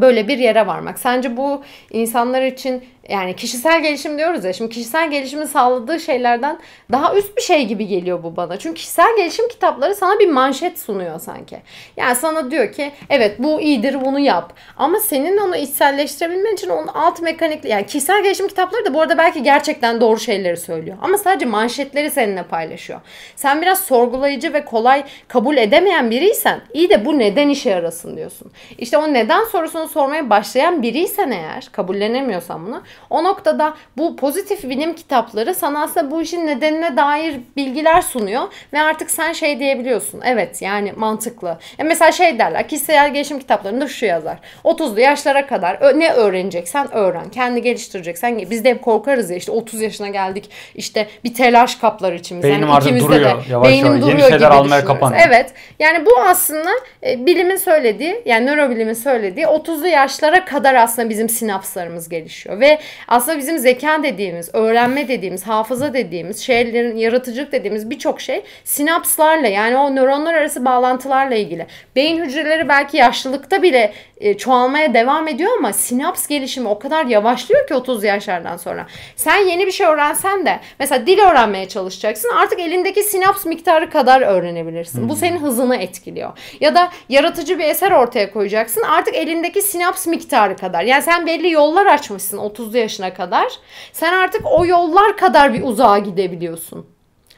[0.02, 1.00] böyle bir yere varmak.
[1.00, 6.60] Sence bu insanlar için yani kişisel gelişim diyoruz ya şimdi kişisel gelişimin sağladığı şeylerden
[6.92, 8.60] daha üst bir şey gibi geliyor bu bana.
[8.60, 11.58] Çünkü kişisel gelişim kitapları sana bir manşet sunuyor sanki.
[11.98, 14.54] Yani sana diyor ki evet bu iyidir bunu yap.
[14.78, 19.18] Ama senin onu içselleştirebilmen için onun alt mekanik yani kişisel gelişim kitapları da bu arada
[19.18, 20.98] belki gerçekten doğru şeyleri söylüyor.
[21.02, 23.02] Ama sadece manşetleri seninle paylaşıyor.
[23.36, 28.52] Sen biraz sorgulayıcı ve kolay kabul edemeyen biriysen iyi de bu neden işe yarasın diyorsun.
[28.78, 34.94] İşte o neden sorusunu sormaya başlayan biriysen eğer kabullenemiyorsan bunu o noktada bu pozitif bilim
[34.96, 40.22] kitapları sana aslında bu işin nedenine dair bilgiler sunuyor ve artık sen şey diyebiliyorsun.
[40.26, 41.58] Evet yani mantıklı.
[41.80, 44.38] E mesela şey derler kişisel gelişim kitaplarında şu yazar.
[44.64, 47.30] 30'lu yaşlara kadar ne öğreneceksen öğren.
[47.30, 48.38] Kendi geliştireceksen.
[48.50, 52.44] Biz de hep korkarız ya işte 30 yaşına geldik işte bir telaş kaplar içimiz.
[52.44, 53.22] Beynim yani artık duruyor.
[53.22, 54.02] De, yavaş beynim yavaş.
[54.02, 55.22] duruyor Yeni şeyler almaya kapanıyor.
[55.28, 55.54] Evet.
[55.80, 56.70] Yani bu aslında
[57.04, 63.38] e, bilimin söylediği yani nörobilimin söylediği 30'lu yaşlara kadar aslında bizim sinapslarımız gelişiyor ve aslında
[63.38, 69.96] bizim zeka dediğimiz, öğrenme dediğimiz, hafıza dediğimiz, şeylerin yaratıcılık dediğimiz birçok şey sinapslarla yani o
[69.96, 71.66] nöronlar arası bağlantılarla ilgili.
[71.96, 77.68] Beyin hücreleri belki yaşlılıkta bile e, çoğalmaya devam ediyor ama sinaps gelişimi o kadar yavaşlıyor
[77.68, 78.88] ki 30 yaşlardan sonra.
[79.16, 82.30] Sen yeni bir şey öğrensen de mesela dil öğrenmeye çalışacaksın.
[82.30, 85.02] Artık elindeki sinaps miktarı kadar öğrenebilirsin.
[85.02, 85.10] Hmm.
[85.10, 86.38] Bu senin hızını etkiliyor.
[86.60, 88.82] Ya da yaratıcı bir eser ortaya koyacaksın.
[88.82, 90.84] Artık elindeki sinaps miktarı kadar.
[90.84, 93.48] Yani sen belli yollar açmışsın 30'lu yaşına kadar.
[93.94, 96.97] Sen artık o yollar kadar bir uzağa gidebiliyorsun.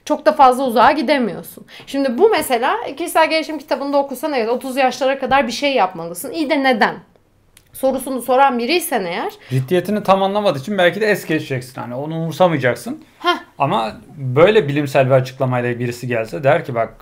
[0.10, 1.66] Çok da fazla uzağa gidemiyorsun.
[1.88, 6.32] Şimdi bu mesela kişisel gelişim kitabında okusan evet 30 yaşlara kadar bir şey yapmalısın.
[6.32, 6.96] İyi de neden?
[7.74, 9.34] sorusunu soran biriysen eğer.
[9.50, 11.82] Ciddiyetini tam anlamadığı için belki de es geçeceksin.
[11.82, 13.04] Hani onu umursamayacaksın.
[13.20, 13.38] Heh.
[13.60, 16.94] Ama böyle bilimsel bir açıklamayla birisi gelse der ki bak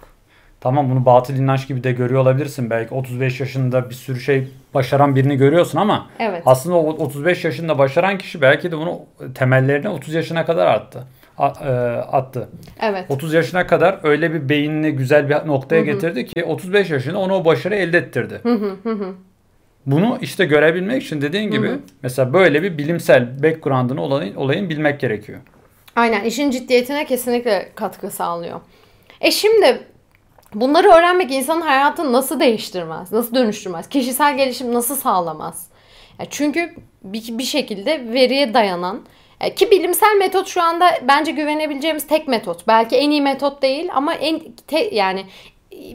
[0.62, 2.70] tamam bunu batıl inanç gibi de görüyor olabilirsin.
[2.70, 6.44] Belki 35 yaşında bir sürü şey başaran birini görüyorsun ama evet.
[6.46, 9.00] aslında o 35 yaşında başaran kişi belki de bunu
[9.36, 11.04] temellerini 30 yaşına kadar attı.
[11.40, 11.44] E,
[12.12, 12.50] attı.
[12.82, 13.06] Evet.
[13.10, 15.86] 30 yaşına kadar öyle bir beynini güzel bir noktaya Hı-hı.
[15.86, 18.40] getirdi ki 35 yaşında onu o başarı elde ettirdi.
[18.44, 19.16] Hı-hı.
[19.86, 21.80] Bunu işte görebilmek için dediğin gibi Hı-hı.
[22.04, 25.40] mesela böyle bir bilimsel background'ını olayın, olayın bilmek gerekiyor.
[25.96, 28.62] Aynen işin ciddiyetine kesinlikle katkı sağlıyor.
[29.22, 29.80] E şimdi
[30.54, 35.68] bunları öğrenmek insanın hayatını nasıl değiştirmez, nasıl dönüştürmez, kişisel gelişim nasıl sağlamaz?
[36.30, 36.74] Çünkü
[37.04, 39.02] bir, bir şekilde veriye dayanan
[39.56, 42.68] ki bilimsel metot şu anda bence güvenebileceğimiz tek metot.
[42.68, 45.26] Belki en iyi metot değil ama en te, yani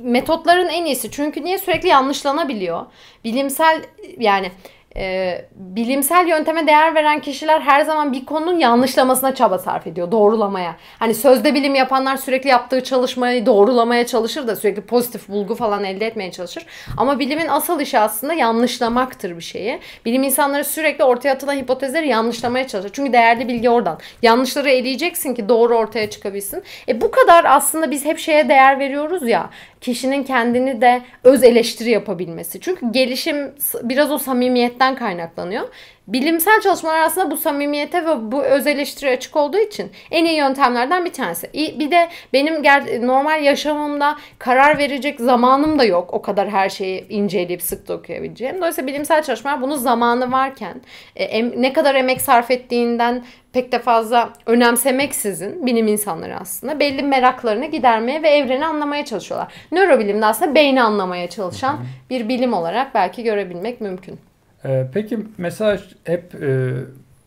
[0.00, 1.10] metotların en iyisi.
[1.10, 2.86] Çünkü niye sürekli yanlışlanabiliyor?
[3.24, 3.82] Bilimsel
[4.18, 4.52] yani
[4.96, 10.10] e, bilimsel yönteme değer veren kişiler her zaman bir konunun yanlışlamasına çaba sarf ediyor.
[10.12, 10.76] Doğrulamaya.
[10.98, 16.06] Hani sözde bilim yapanlar sürekli yaptığı çalışmayı doğrulamaya çalışır da sürekli pozitif bulgu falan elde
[16.06, 16.66] etmeye çalışır.
[16.96, 19.78] Ama bilimin asıl işi aslında yanlışlamaktır bir şeyi.
[20.04, 22.90] Bilim insanları sürekli ortaya atılan hipotezleri yanlışlamaya çalışır.
[22.92, 23.98] Çünkü değerli bilgi oradan.
[24.22, 26.62] Yanlışları eleyeceksin ki doğru ortaya çıkabilsin.
[26.88, 29.50] E bu kadar aslında biz hep şeye değer veriyoruz ya
[29.82, 32.60] kişinin kendini de öz eleştiri yapabilmesi.
[32.60, 35.68] Çünkü gelişim biraz o samimiyetten kaynaklanıyor.
[36.08, 41.04] Bilimsel çalışmalar aslında bu samimiyete ve bu öz eleştiri açık olduğu için en iyi yöntemlerden
[41.04, 41.50] bir tanesi.
[41.54, 42.62] Bir de benim
[43.06, 46.14] normal yaşamımda karar verecek zamanım da yok.
[46.14, 48.56] O kadar her şeyi inceleyip sık okuyabileceğim.
[48.58, 50.80] Dolayısıyla bilimsel çalışmalar bunun zamanı varken
[51.16, 57.66] e, ne kadar emek sarf ettiğinden pek de fazla önemsemeksizin bilim insanları aslında belli meraklarını
[57.66, 59.52] gidermeye ve evreni anlamaya çalışıyorlar.
[59.72, 61.78] Nörobilimde aslında beyni anlamaya çalışan
[62.10, 64.31] bir bilim olarak belki görebilmek mümkün.
[64.64, 66.72] Ee, peki mesela hep e,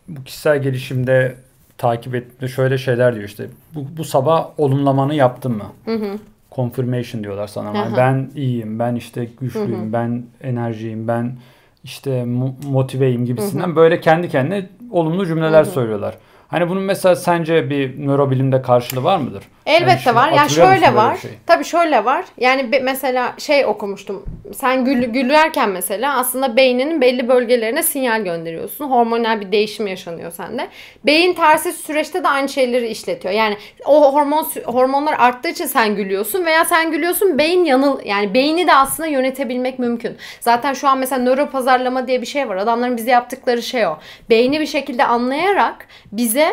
[0.07, 1.35] bu kişisel gelişimde
[1.77, 3.47] takip ettiğinde şöyle şeyler diyor işte.
[3.75, 5.65] Bu, bu sabah olumlamanı yaptın mı?
[5.85, 6.17] Hı hı.
[6.51, 7.77] Confirmation diyorlar sana.
[7.77, 9.93] Yani ben iyiyim, ben işte güçlüyüm, Hı hı.
[9.93, 11.37] ben enerjiyim, ben
[11.83, 15.73] işte mo- motiveyim gibisinden böyle kendi kendine olumlu cümleler Hı hı.
[15.73, 16.17] söylüyorlar.
[16.55, 19.43] Hani bunun mesela sence bir nörobilimde karşılığı var mıdır?
[19.65, 20.31] Elbette şu- var.
[20.31, 21.17] Yani şöyle var.
[21.17, 21.31] şey?
[21.47, 22.25] Tabii şöyle var.
[22.37, 24.25] Yani be- mesela şey okumuştum.
[24.53, 28.85] Sen gül, gülerken mesela aslında beyninin belli bölgelerine sinyal gönderiyorsun.
[28.89, 30.67] Hormonal bir değişim yaşanıyor sende.
[31.05, 33.33] Beyin tersi süreçte de aynı şeyleri işletiyor.
[33.33, 38.67] Yani o hormon hormonlar arttığı için sen gülüyorsun veya sen gülüyorsun beyin yanıl yani beyni
[38.67, 40.17] de aslında yönetebilmek mümkün.
[40.39, 42.55] Zaten şu an mesela nöro pazarlama diye bir şey var.
[42.55, 43.97] Adamların bize yaptıkları şey o.
[44.29, 46.44] Beyni bir şekilde anlayarak bize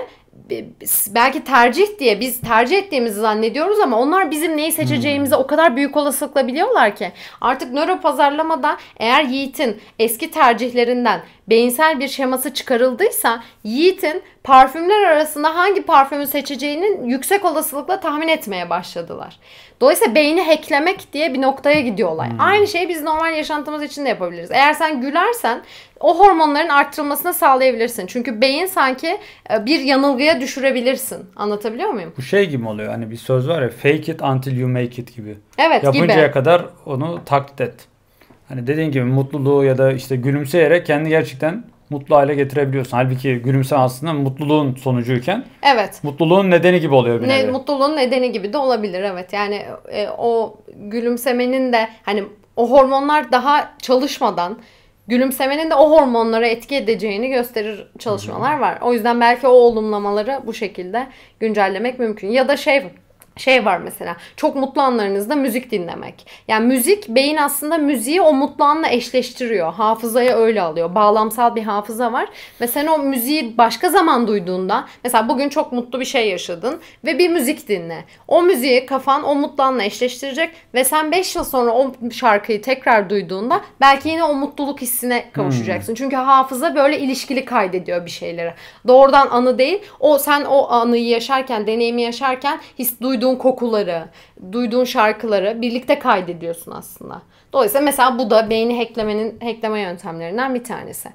[1.09, 5.97] belki tercih diye biz tercih ettiğimizi zannediyoruz ama onlar bizim neyi seçeceğimizi o kadar büyük
[5.97, 7.13] olasılıkla biliyorlar ki.
[7.41, 15.83] Artık nöro pazarlamada eğer Yiğit'in eski tercihlerinden beyinsel bir şeması çıkarıldıysa Yiğit'in parfümler arasında hangi
[15.83, 19.39] parfümü seçeceğinin yüksek olasılıkla tahmin etmeye başladılar.
[19.81, 22.29] Dolayısıyla beyni hacklemek diye bir noktaya gidiyor olay.
[22.39, 24.51] Aynı şeyi biz normal yaşantımız için de yapabiliriz.
[24.51, 25.63] Eğer sen gülersen
[26.03, 28.07] o hormonların arttırılmasını sağlayabilirsin.
[28.07, 29.19] Çünkü beyin sanki
[29.53, 31.19] e, bir yanılgıya düşürebilirsin.
[31.37, 32.13] Anlatabiliyor muyum?
[32.19, 32.93] Bu şey gibi oluyor.
[32.93, 35.37] Hani bir söz var ya fake it until you make it gibi.
[35.59, 36.33] Evet Yapıncaya gibi.
[36.33, 37.75] kadar onu taklit et.
[38.49, 42.97] Hani dediğin gibi mutluluğu ya da işte gülümseyerek kendi gerçekten mutlu hale getirebiliyorsun.
[42.97, 46.01] Halbuki gülümse aslında mutluluğun sonucuyken Evet.
[46.05, 49.33] mutluluğun nedeni gibi oluyor bir Ne, mutluluğun nedeni gibi de olabilir evet.
[49.33, 49.63] Yani
[49.93, 52.25] e, o gülümsemenin de hani
[52.57, 54.59] o hormonlar daha çalışmadan
[55.09, 58.79] gülümsemenin de o hormonlara etki edeceğini gösterir çalışmalar var.
[58.83, 61.07] O yüzden belki o olumlamaları bu şekilde
[61.41, 62.29] güncellemek mümkün.
[62.29, 62.83] Ya da şey
[63.37, 66.27] şey var mesela çok mutlu anlarınızda müzik dinlemek.
[66.49, 69.73] Yani müzik beyin aslında müziği o mutlu anla eşleştiriyor.
[69.73, 70.95] Hafızaya öyle alıyor.
[70.95, 72.29] Bağlamsal bir hafıza var.
[72.61, 77.19] Ve sen o müziği başka zaman duyduğunda mesela bugün çok mutlu bir şey yaşadın ve
[77.19, 78.05] bir müzik dinle.
[78.29, 83.11] O müziği kafan o mutlu anla eşleştirecek ve sen 5 yıl sonra o şarkıyı tekrar
[83.11, 85.95] duyduğunda belki yine o mutluluk hissine kavuşacaksın.
[85.95, 88.55] Çünkü hafıza böyle ilişkili kaydediyor bir şeyleri.
[88.89, 89.83] Doğrudan anı değil.
[90.01, 94.09] O sen o anıyı yaşarken, deneyimi yaşarken his duyduğun kokuları,
[94.53, 97.23] duyduğun şarkıları birlikte kaydediyorsun aslında.
[97.53, 101.09] Dolayısıyla mesela bu da beyni hacklemenin hackleme yöntemlerinden bir tanesi.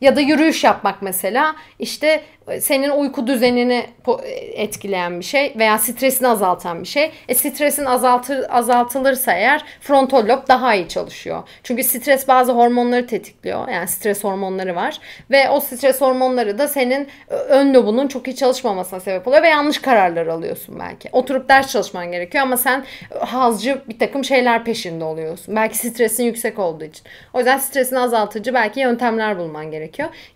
[0.00, 2.22] Ya da yürüyüş yapmak mesela işte
[2.60, 7.12] senin uyku düzenini po- etkileyen bir şey veya stresini azaltan bir şey.
[7.28, 11.42] E stresin azaltır, azaltılırsa eğer frontal lob daha iyi çalışıyor.
[11.62, 13.68] Çünkü stres bazı hormonları tetikliyor.
[13.68, 14.98] Yani stres hormonları var.
[15.30, 19.78] Ve o stres hormonları da senin ön lobunun çok iyi çalışmamasına sebep oluyor ve yanlış
[19.78, 21.08] kararlar alıyorsun belki.
[21.12, 22.84] Oturup ders çalışman gerekiyor ama sen
[23.20, 25.56] hazcı bir takım şeyler peşinde oluyorsun.
[25.56, 27.02] Belki stresin yüksek olduğu için.
[27.34, 29.87] O yüzden stresini azaltıcı belki yöntemler bulman gerekiyor.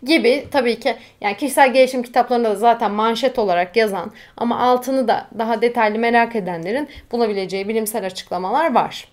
[0.02, 5.26] Gibi tabii ki yani kişisel gelişim kitaplarında da zaten manşet olarak yazan ama altını da
[5.38, 9.08] daha detaylı merak edenlerin bulabileceği bilimsel açıklamalar var.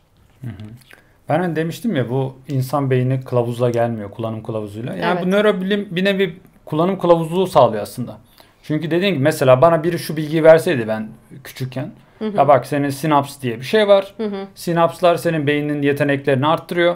[1.29, 4.95] Ben hani demiştim ya bu insan beyni kılavuzla gelmiyor kullanım kılavuzuyla.
[4.95, 5.25] Yani Evet.
[5.25, 8.17] bu nörobilim bir nevi kullanım kılavuzluğu sağlıyor aslında.
[8.63, 11.09] Çünkü dediğin gibi mesela bana biri şu bilgiyi verseydi ben
[11.43, 11.91] küçükken.
[12.37, 14.15] Ya bak senin sinaps diye bir şey var.
[14.55, 16.95] Sinapslar senin beyninin yeteneklerini arttırıyor.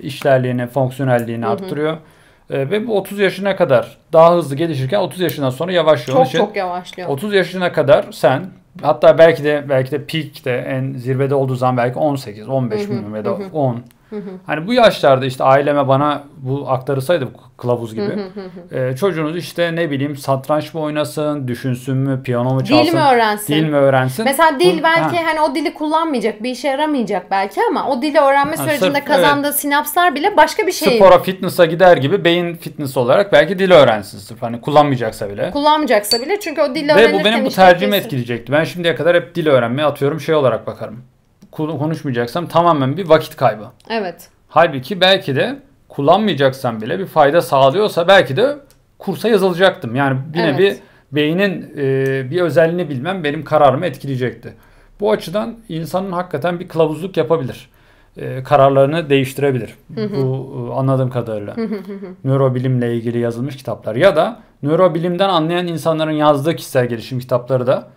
[0.00, 1.96] İşlerliğini, fonksiyonelliğini arttırıyor.
[2.50, 6.18] Ee, ve bu 30 yaşına kadar daha hızlı gelişirken 30 yaşından sonra yavaşlıyor.
[6.18, 7.08] Çok için çok yavaşlıyor.
[7.08, 8.46] 30 yaşına kadar sen
[8.82, 13.24] hatta belki de belki de peak'te en zirvede olduğu zaman belki 18, 15 bilmiyorum ya
[13.24, 13.82] da 10.
[14.46, 18.18] Hani bu yaşlarda işte aileme bana bu aktarılsaydı bu kılavuz gibi.
[18.72, 23.00] e, çocuğunuz işte ne bileyim satranç mı oynasın, düşünsün mü, piyano mu çalsın, Dil mi
[23.00, 23.54] öğrensin?
[23.54, 24.24] dil mi öğrensin?
[24.24, 25.22] Mesela dil Bu- belki ha.
[25.26, 29.04] hani o dili kullanmayacak, bir işe yaramayacak belki ama o dili öğrenme Ha, sürecinde sırf-
[29.04, 33.70] kazandığı sinapslar bile başka bir şey Spora, fitness'a gider gibi beyin fitness olarak belki dil
[33.70, 35.50] öğrensin sırf hani kullanmayacaksa bile.
[35.50, 38.52] kullanmayacaksa bile çünkü o dili Ve öğrenirken bu benim bu tercihimi etkileyecekti.
[38.52, 41.02] Ben şimdiye kadar hep dil öğrenmeye atıyorum şey olarak bakarım.
[41.58, 43.64] Konu- Konuşmayacaksam tamamen bir vakit kaybı.
[43.90, 44.28] Evet.
[44.48, 48.56] Halbuki belki de kullanmayacaksam bile bir fayda sağlıyorsa belki de
[48.98, 49.94] kursa yazılacaktım.
[49.94, 50.54] Yani bir Evet.
[50.58, 50.76] nevi
[51.12, 54.54] beynin e, bir özelliğini bilmem benim kararımı etkileyecekti.
[55.00, 57.70] Bu açıdan insanın hakikaten bir kılavuzluk yapabilir.
[58.16, 59.74] E, kararlarını değiştirebilir.
[59.88, 61.56] Bu e, anladığım kadarıyla.
[62.24, 67.88] Nörobilimle ilgili yazılmış kitaplar ya da nörobilimden anlayan insanların yazdığı kişisel gelişim kitapları da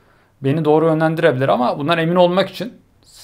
[0.41, 2.73] beni doğru yönlendirebilir ama bundan emin olmak için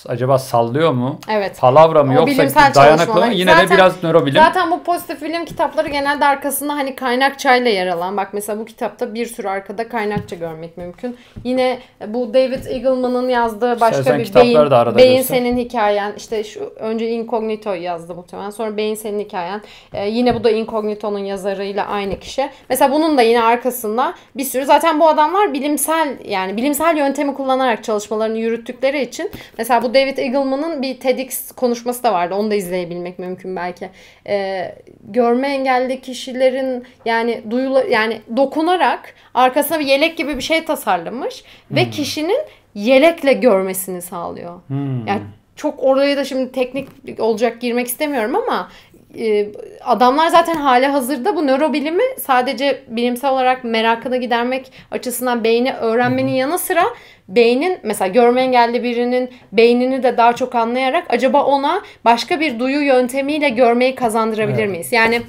[0.08, 1.20] acaba sallıyor mu?
[1.30, 1.60] Evet.
[1.60, 3.34] Palavra mı O yoksa dayanıklı mı?
[3.34, 4.42] Yine Zaten- de biraz nörobilim.
[4.42, 8.18] Zaten bu pozitif bilim kitapları genelde arkasında hani kaynakçayla yer alan.
[8.18, 11.18] Bak mesela bu kitapta bir sürü arkada kaynakça görmek mümkün.
[11.44, 15.36] Yine bu David Eagleman'ın yazdığı başka İstersen bir beyin, da arada beyin göster.
[15.36, 16.14] senin hikayen.
[16.18, 18.50] İşte şu önce Incognito yazdı muhtemelen.
[18.50, 19.62] Sonra Beyin senin hikayen.
[19.94, 22.50] Ee, yine bu da Incognito'nun yazarıyla aynı kişi.
[22.70, 27.84] Mesela bunun da yine arkasında bir sürü zaten bu adamlar bilimsel yani bilimsel yöntemi kullanarak
[27.84, 32.36] çalışmalarını yürüttükleri için mesela bu David Eagleman'ın bir TEDx konuşması da vardı.
[32.36, 33.90] Onu da izleyebilmek mümkün belki.
[34.28, 41.44] Ee, görme engelli kişilerin yani duyula yani dokunarak arkasına bir yelek gibi bir şey tasarlamış
[41.72, 42.40] ve kişinin
[42.76, 44.60] yelekle görmesini sağlıyor.
[44.68, 45.08] Hmm.
[45.08, 45.22] Yani
[45.56, 46.88] çok oraya da şimdi teknik
[47.20, 48.70] olacak girmek istemiyorum ama
[49.86, 56.60] adamlar zaten hali hazırda bu nörobilimi sadece bilimsel olarak merakını gidermek açısından beyni öğrenmenin yanı
[56.60, 56.84] sıra
[57.30, 62.82] beynin mesela görme engelli birinin beynini de daha çok anlayarak acaba ona başka bir duyu
[62.82, 64.70] yöntemiyle görmeyi kazandırabilir Evet.
[64.70, 64.92] miyiz?
[64.92, 65.22] Yani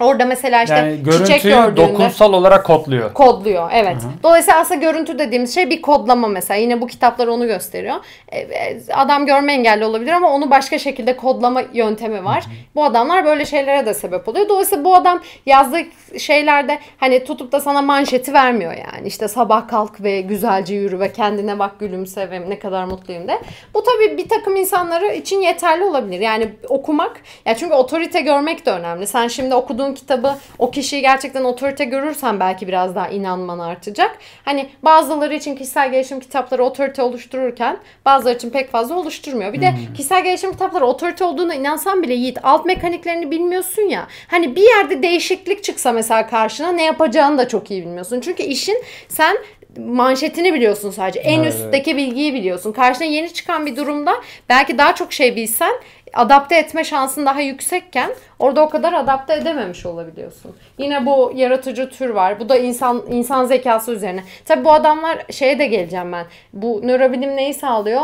[0.00, 3.12] orada mesela işte yani çiçek gördüğünde dokunsal olarak kodluyor.
[3.12, 3.96] kodluyor evet.
[4.22, 6.60] Dolayısıyla aslında görüntü dediğimiz şey bir kodlama mesela.
[6.60, 7.96] Yine bu kitaplar onu gösteriyor.
[8.28, 12.44] E, e, Adam görme engelli olabilir ama onu başka şekilde kodlama yöntemi var.
[12.74, 14.48] Bu adamlar böyle şeylere de sebep oluyor.
[14.48, 15.78] Dolayısıyla bu adam yazdığı
[16.18, 19.06] şeylerde hani tutup da sana manşeti vermiyor yani.
[19.06, 23.40] İşte sabah kalk ve güzelce yürü ve kendine bak gülümse ve ne kadar mutluyum de.
[23.74, 26.20] Bu tabii bir takım insanları için yeterli olabilir.
[26.20, 29.06] Yani okumak ya çünkü otorite görmek de önemli.
[29.06, 34.18] Sen şimdi okuduğun kitabı o kişiyi gerçekten otorite görürsen belki biraz daha inanman artacak.
[34.44, 39.52] Hani bazıları için kişisel gelişim kitapları otorite oluştururken bazıları için pek fazla oluşturmuyor.
[39.52, 44.06] Bir de kişisel gelişim kitapları otorite olduğuna inansan bile Yiğit alt mekaniklerini bilmiyorsun ya.
[44.28, 48.20] Hani bir yerde değişiklik çıksa mesela karşına ne yapacağını da çok iyi bilmiyorsun.
[48.20, 49.36] Çünkü işin sen
[49.78, 51.20] manşetini biliyorsun sadece.
[51.20, 52.72] En Evet, üstteki bilgiyi biliyorsun.
[52.72, 54.14] Karşına yeni çıkan bir durumda
[54.48, 55.72] belki daha çok şey bilsen
[56.14, 60.56] adapte etme şansın daha yüksekken orada o kadar adapte edememiş olabiliyorsun.
[60.78, 62.40] Yine bu yaratıcı tür var.
[62.40, 64.24] Bu da insan insan zekası üzerine.
[64.44, 66.26] Tabi bu adamlar şeye de geleceğim ben.
[66.52, 68.02] Bu nörobilim neyi sağlıyor?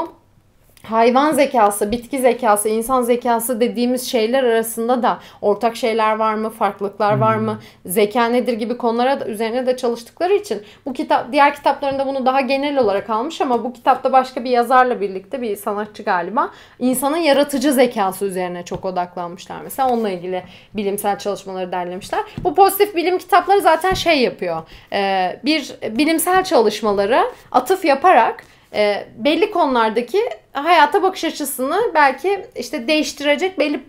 [0.83, 7.19] Hayvan zekası, bitki zekası, insan zekası dediğimiz şeyler arasında da ortak şeyler var mı, farklılıklar
[7.19, 12.07] var mı, zeka nedir gibi konulara da, üzerine de çalıştıkları için bu kitap diğer kitaplarında
[12.07, 16.51] bunu daha genel olarak almış ama bu kitapta başka bir yazarla birlikte bir sanatçı galiba
[16.79, 20.43] insanın yaratıcı zekası üzerine çok odaklanmışlar mesela onunla ilgili
[20.75, 22.21] bilimsel çalışmaları derlemişler.
[22.45, 24.63] Bu pozitif bilim kitapları zaten şey yapıyor.
[24.93, 28.45] Ee, bir bilimsel çalışmaları atıf yaparak
[29.17, 30.19] belli konulardaki
[30.53, 33.81] hayata bakış açısını belki işte değiştirecek belli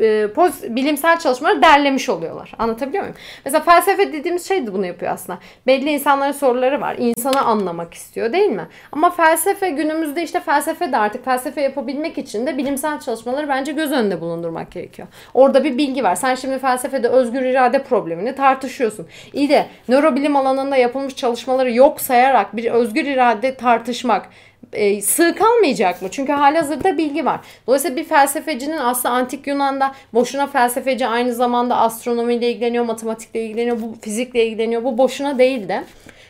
[0.00, 2.52] e, poz- bilimsel çalışmaları derlemiş oluyorlar.
[2.58, 3.16] Anlatabiliyor muyum?
[3.44, 5.38] Mesela felsefe dediğimiz şey de bunu yapıyor aslında.
[5.66, 6.96] Belli insanların soruları var.
[6.98, 8.66] İnsanı anlamak istiyor değil mi?
[8.92, 13.92] Ama felsefe günümüzde işte felsefe de artık felsefe yapabilmek için de bilimsel çalışmaları bence göz
[13.92, 15.08] önünde bulundurmak gerekiyor.
[15.34, 16.14] Orada bir bilgi var.
[16.14, 19.06] Sen şimdi felsefede özgür irade problemini tartışıyorsun.
[19.32, 24.28] İyi de nörobilim alanında yapılmış çalışmaları yok sayarak bir özgür irade tartışmak
[24.72, 26.08] e, sığ kalmayacak mı?
[26.10, 27.40] Çünkü halihazırda bilgi var.
[27.66, 33.96] Dolayısıyla bir felsefecinin aslında antik Yunan'da boşuna felsefeci aynı zamanda astronomiyle ilgileniyor, matematikle ilgileniyor, bu
[34.02, 34.84] fizikle ilgileniyor.
[34.84, 35.84] Bu boşuna değil de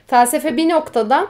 [0.07, 1.27] felsefe bir noktada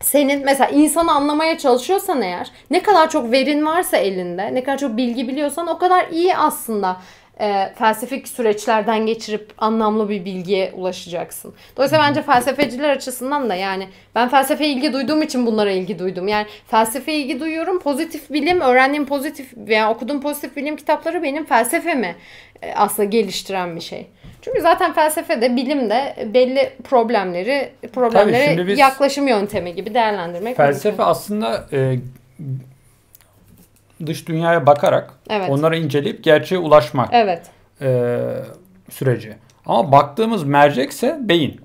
[0.00, 4.96] senin mesela insanı anlamaya çalışıyorsan eğer ne kadar çok verin varsa elinde, ne kadar çok
[4.96, 6.96] bilgi biliyorsan o kadar iyi aslında
[7.40, 11.54] e, felsefik süreçlerden geçirip anlamlı bir bilgiye ulaşacaksın.
[11.76, 16.28] Dolayısıyla bence felsefeciler açısından da yani ben felsefeye ilgi duyduğum için bunlara ilgi duydum.
[16.28, 17.78] Yani felsefeye ilgi duyuyorum.
[17.80, 22.14] Pozitif bilim, öğrendiğim pozitif veya okuduğum pozitif bilim kitapları benim felsefemi
[22.62, 24.06] e, aslında geliştiren bir şey.
[24.42, 27.72] Çünkü zaten felsefede, bilimde belli problemleri,
[28.66, 31.04] biz- yaklaşım yöntemi gibi değerlendirmek Felsefe mümkün.
[31.04, 31.96] aslında e,
[34.06, 35.50] dış dünyaya bakarak Evet.
[35.50, 37.42] onları inceleyip gerçeğe ulaşmak Evet.
[37.82, 38.18] e,
[38.90, 39.36] süreci.
[39.66, 41.60] Ama baktığımız mercekse beyin.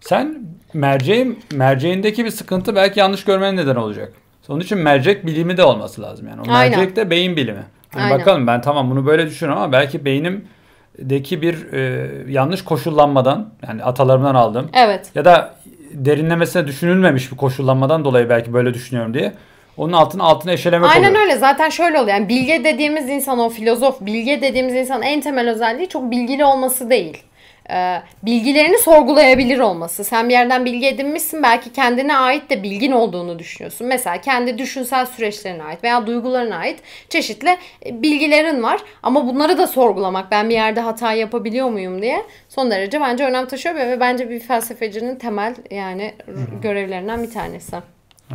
[0.00, 0.38] Sen
[0.74, 4.12] merceğin merceğindeki bir sıkıntı belki yanlış görmenin neden olacak.
[4.48, 6.40] Onun için mercek bilimi de olması lazım yani.
[6.40, 6.78] O Aynen.
[6.78, 7.62] mercek de beyin bilimi.
[7.94, 8.18] Hani Aynen.
[8.18, 14.34] bakalım ben tamam bunu böyle düşünüyorum ama belki beynimdeki bir e, yanlış koşullanmadan yani atalarımdan
[14.34, 15.10] aldım Evet.
[15.14, 15.54] ya da
[15.92, 19.32] derinlemesine düşünülmemiş bir koşullanmadan dolayı belki böyle düşünüyorum diye
[19.76, 21.22] onun altına altına eşelemek Aynen oluyor.
[21.22, 21.36] öyle.
[21.36, 22.16] Zaten şöyle oluyor.
[22.16, 26.90] Yani bilge dediğimiz insan o filozof, bilge dediğimiz insan en temel özelliği çok bilgili olması
[26.90, 27.22] değil.
[27.70, 30.04] Ee, bilgilerini sorgulayabilir olması.
[30.04, 33.86] Sen bir yerden bilgi edinmişsin belki kendine ait de bilgin olduğunu düşünüyorsun.
[33.86, 37.56] Mesela kendi düşünsel süreçlerine ait veya duygularına ait çeşitli
[37.86, 38.80] e, bilgilerin var.
[39.02, 43.46] Ama bunları da sorgulamak ben bir yerde hata yapabiliyor muyum diye son derece bence önem
[43.46, 46.14] taşıyor ve bence bir felsefecinin temel yani
[46.62, 47.76] görevlerinden bir tanesi.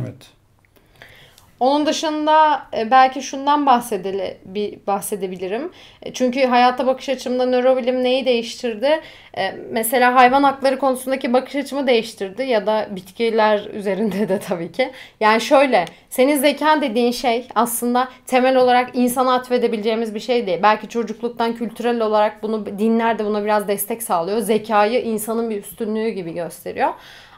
[0.00, 0.41] Evet.
[1.62, 5.70] Onun dışında e, belki şundan bahsedeli, bir bahsedebilirim.
[6.02, 9.00] E, çünkü hayata bakış açımda nörobilim neyi değiştirdi?
[9.36, 14.90] E, mesela hayvan hakları konusundaki bakış açımı değiştirdi ya da bitkiler üzerinde de tabii ki.
[15.20, 20.58] Yani şöyle, senin zeka dediğin şey aslında temel olarak insana atfedebileceğimiz bir şey değil.
[20.62, 24.38] Belki çocukluktan kültürel olarak bunu dinler de buna biraz destek sağlıyor.
[24.38, 26.90] Zekayı insanın bir üstünlüğü gibi gösteriyor.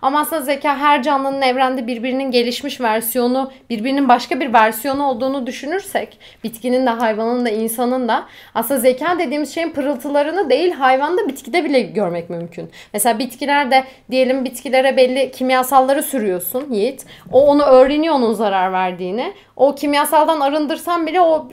[0.05, 6.19] Ama aslında zeka her canlının evrende birbirinin gelişmiş versiyonu, birbirinin başka bir versiyonu olduğunu düşünürsek,
[6.45, 8.25] bitkinin de hayvanın da insanın da
[8.55, 12.71] aslında zeka dediğimiz şeyin pırıltılarını değil hayvanda bitkide bile görmek mümkün.
[12.93, 17.07] Mesela bitkilerde diyelim bitkilere belli kimyasalları sürüyorsun Yiğit.
[17.33, 19.33] O onu öğreniyor onun zarar verdiğini.
[19.57, 21.49] O kimyasaldan arındırsan bile o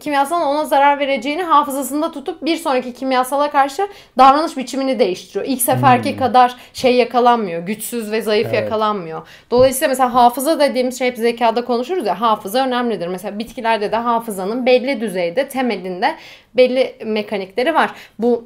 [0.00, 3.88] kimyasalın ona zarar vereceğini hafızasında tutup bir sonraki kimyasala karşı
[4.18, 5.44] davranış biçimini değiştiriyor.
[5.46, 6.18] İlk seferki hmm.
[6.18, 7.62] kadar şey yakalanmıyor.
[7.62, 8.62] Güçsüz ve zayıf evet.
[8.62, 9.28] yakalanmıyor.
[9.50, 13.06] Dolayısıyla mesela hafıza dediğimiz şey hep zekada konuşuruz ya hafıza önemlidir.
[13.06, 16.14] Mesela bitkilerde de hafızanın belli düzeyde temelinde
[16.54, 17.90] belli mekanikleri var.
[18.18, 18.44] Bu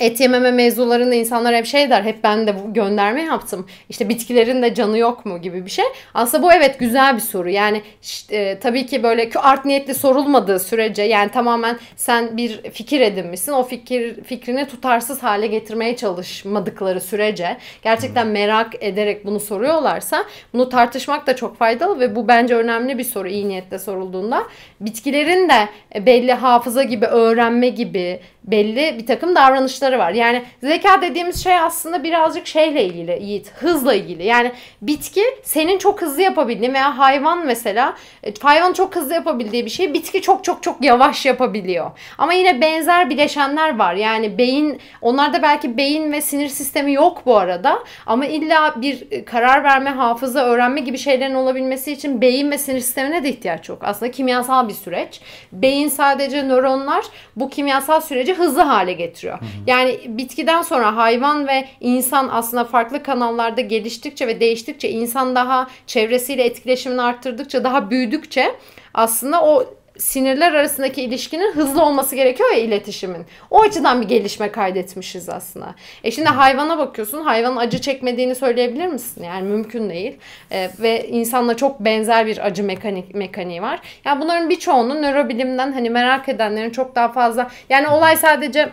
[0.00, 2.02] et yememe mevzularında insanlar hep şey der.
[2.02, 3.66] Hep ben de bu gönderme yaptım.
[3.88, 5.84] İşte bitkilerin de canı yok mu gibi bir şey.
[6.14, 7.50] Aslında bu evet güzel bir soru.
[7.50, 7.82] Yani
[8.30, 13.52] e, tabii ki böyle art niyetli sorulmadığı sürece yani tamamen sen bir fikir edinmişsin.
[13.52, 21.26] O fikir fikrini tutarsız hale getirmeye çalışmadıkları sürece gerçekten merak ederek bunu soruyorlarsa bunu tartışmak
[21.26, 24.42] da çok faydalı ve bu bence önemli bir soru iyi niyetle sorulduğunda.
[24.80, 25.68] Bitkilerin de
[26.06, 28.20] belli hafıza gibi öğrenme gibi
[28.50, 30.12] belli bir takım davranışları var.
[30.12, 33.52] Yani zeka dediğimiz şey aslında birazcık şeyle ilgili Yiğit.
[33.54, 34.24] Hızla ilgili.
[34.24, 37.94] Yani bitki senin çok hızlı yapabildiğin veya hayvan mesela
[38.24, 41.90] e, hayvan çok hızlı yapabildiği bir şey bitki çok çok çok yavaş yapabiliyor.
[42.18, 43.94] Ama yine benzer bileşenler var.
[43.94, 47.78] Yani beyin onlarda belki beyin ve sinir sistemi yok bu arada.
[48.06, 52.80] Ama illa bir e, karar verme, hafıza, öğrenme gibi şeylerin olabilmesi için beyin ve sinir
[52.80, 53.78] sistemine de ihtiyaç yok.
[53.82, 55.20] Aslında kimyasal bir süreç.
[55.52, 57.04] Beyin sadece nöronlar
[57.36, 59.40] bu kimyasal süreci hızlı hale getiriyor.
[59.40, 59.48] Hı hı.
[59.66, 66.44] Yani bitkiden sonra hayvan ve insan aslında farklı kanallarda geliştikçe ve değiştikçe insan daha çevresiyle
[66.44, 68.54] etkileşimini arttırdıkça daha büyüdükçe
[68.94, 73.26] aslında o sinirler arasındaki ilişkinin hızlı olması gerekiyor ya iletişimin.
[73.50, 75.74] O açıdan bir gelişme kaydetmişiz aslında.
[76.04, 77.24] E şimdi hayvana bakıyorsun.
[77.24, 79.24] Hayvanın acı çekmediğini söyleyebilir misin?
[79.24, 80.16] Yani mümkün değil.
[80.52, 83.80] E, ve insanla çok benzer bir acı mekanik mekaniği var.
[84.04, 88.68] Yani bunların birçoğunu nörobilimden hani merak edenlerin çok daha fazla yani olay sadece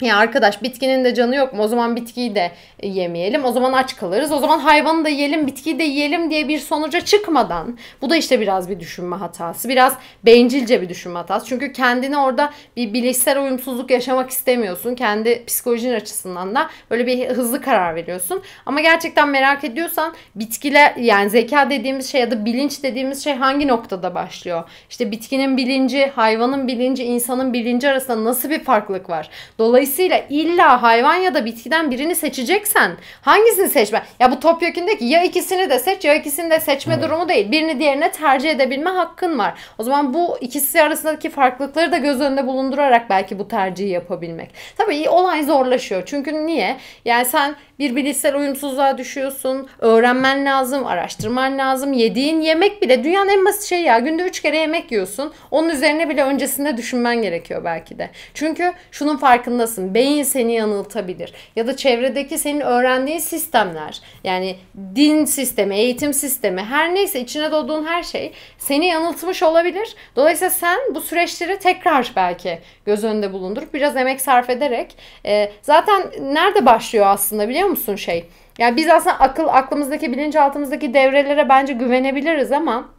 [0.00, 1.62] ya arkadaş bitkinin de canı yok mu?
[1.62, 3.44] O zaman bitkiyi de yemeyelim.
[3.44, 4.32] O zaman aç kalırız.
[4.32, 7.78] O zaman hayvanı da yiyelim, bitkiyi de yiyelim diye bir sonuca çıkmadan.
[8.02, 9.68] Bu da işte biraz bir düşünme hatası.
[9.68, 9.92] Biraz
[10.24, 11.46] bencilce bir düşünme hatası.
[11.46, 14.94] Çünkü kendini orada bir bilişsel uyumsuzluk yaşamak istemiyorsun.
[14.94, 18.42] Kendi psikolojin açısından da böyle bir hızlı karar veriyorsun.
[18.66, 23.68] Ama gerçekten merak ediyorsan bitkiler yani zeka dediğimiz şey ya da bilinç dediğimiz şey hangi
[23.68, 24.64] noktada başlıyor?
[24.90, 29.30] İşte bitkinin bilinci, hayvanın bilinci, insanın bilinci arasında nasıl bir farklılık var?
[29.58, 32.90] Dolayısıyla Dolayısıyla illa hayvan ya da bitkiden birini seçeceksen
[33.22, 34.02] hangisini seçme?
[34.20, 37.04] Ya bu topyekundaki ya ikisini de seç ya ikisini de seçme evet.
[37.04, 37.52] durumu değil.
[37.52, 39.54] Birini diğerine tercih edebilme hakkın var.
[39.78, 44.50] O zaman bu ikisi arasındaki farklılıkları da göz önünde bulundurarak belki bu tercihi yapabilmek.
[44.78, 46.02] Tabii olay zorlaşıyor.
[46.06, 46.76] Çünkü niye?
[47.04, 49.68] Yani sen bir bilişsel uyumsuzluğa düşüyorsun.
[49.78, 51.92] Öğrenmen lazım, araştırman lazım.
[51.92, 53.98] Yediğin yemek bile dünyanın en basit şeyi ya.
[53.98, 55.32] Günde üç kere yemek yiyorsun.
[55.50, 58.10] Onun üzerine bile öncesinde düşünmen gerekiyor belki de.
[58.34, 59.75] Çünkü şunun farkındasın.
[59.78, 61.32] Beyin seni yanıltabilir.
[61.56, 64.00] Ya da çevredeki senin öğrendiğin sistemler.
[64.24, 64.56] Yani
[64.94, 69.94] din sistemi, eğitim sistemi her neyse içine doğduğun her şey seni yanıltmış olabilir.
[70.16, 74.96] Dolayısıyla sen bu süreçleri tekrar belki göz önünde bulundurup biraz emek sarf ederek
[75.26, 78.24] e, zaten nerede başlıyor aslında biliyor musun şey?
[78.58, 82.95] Yani biz aslında akıl aklımızdaki bilinçaltımızdaki devrelere bence güvenebiliriz ama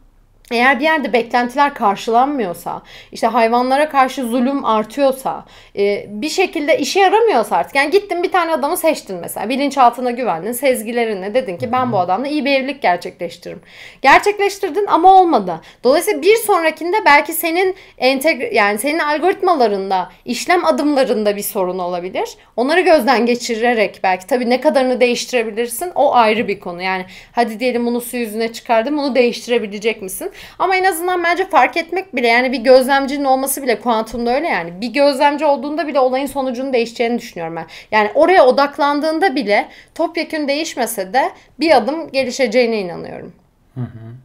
[0.50, 2.82] eğer bir yerde beklentiler karşılanmıyorsa,
[3.12, 5.44] işte hayvanlara karşı zulüm artıyorsa,
[5.76, 7.74] e, bir şekilde işe yaramıyorsa artık.
[7.74, 9.48] Yani gittin bir tane adamı seçtin mesela.
[9.48, 13.60] Bilinçaltına güvendin, sezgilerinle dedin ki ben bu adamla iyi bir evlilik gerçekleştiririm.
[14.02, 15.60] Gerçekleştirdin ama olmadı.
[15.84, 22.28] Dolayısıyla bir sonrakinde belki senin entegre yani senin algoritmalarında, işlem adımlarında bir sorun olabilir.
[22.56, 26.82] Onları gözden geçirerek belki tabii ne kadarını değiştirebilirsin o ayrı bir konu.
[26.82, 30.30] Yani hadi diyelim bunu su yüzüne çıkardım bunu değiştirebilecek misin?
[30.58, 34.80] Ama en azından bence fark etmek bile yani bir gözlemcinin olması bile kuantumda öyle yani.
[34.80, 37.66] Bir gözlemci olduğunda bile olayın sonucunun değişeceğini düşünüyorum ben.
[37.90, 41.30] Yani oraya odaklandığında bile topyekün değişmese de
[41.60, 43.32] bir adım gelişeceğine inanıyorum.
[43.74, 44.18] Hı hı.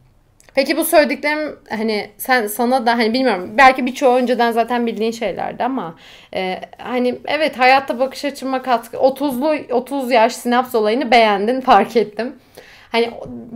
[0.54, 5.64] Peki bu söylediklerim hani sen sana da hani bilmiyorum belki birçoğu önceden zaten bildiğin şeylerdi
[5.64, 5.94] ama
[6.34, 12.36] e, hani evet hayatta bakış açıma katkı 30'lu 30 yaş sinaps olayını beğendin fark ettim.
[12.92, 13.10] Hani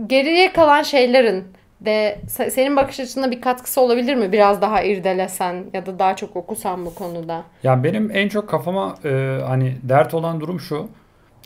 [0.07, 1.43] geriye kalan şeylerin
[1.81, 4.31] de se- senin bakış açına bir katkısı olabilir mi?
[4.31, 7.43] Biraz daha irdelesen ya da daha çok okusan bu konuda.
[7.63, 10.87] Ya benim en çok kafama e, hani dert olan durum şu.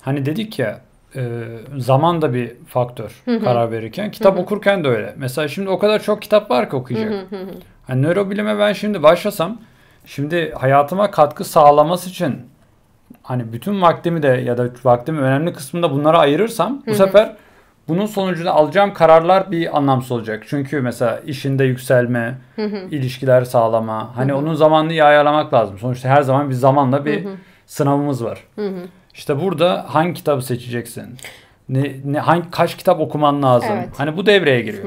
[0.01, 0.79] Hani dedik ya
[1.15, 1.21] e,
[1.77, 4.11] zaman da bir faktör karar verirken.
[4.11, 5.13] Kitap okurken de öyle.
[5.17, 7.11] Mesela şimdi o kadar çok kitap var ki okuyacak.
[7.87, 9.57] Hani nörobilime ben şimdi başlasam
[10.05, 12.41] şimdi hayatıma katkı sağlaması için
[13.23, 17.35] hani bütün vaktimi de ya da vaktimin önemli kısmında bunlara ayırırsam bu sefer
[17.87, 20.43] bunun sonucunda alacağım kararlar bir anlamsız olacak.
[20.47, 22.37] Çünkü mesela işinde yükselme,
[22.91, 24.15] ilişkiler sağlama.
[24.15, 25.77] Hani onun zamanını iyi ayarlamak lazım.
[25.79, 27.27] Sonuçta her zaman bir zamanla bir
[27.65, 28.43] sınavımız var.
[29.13, 31.03] İşte burada hangi kitabı seçeceksin?
[31.69, 33.69] Ne, ne hangi kaç kitap okuman lazım?
[33.73, 33.89] Evet.
[33.97, 34.83] Hani bu devreye giriyor.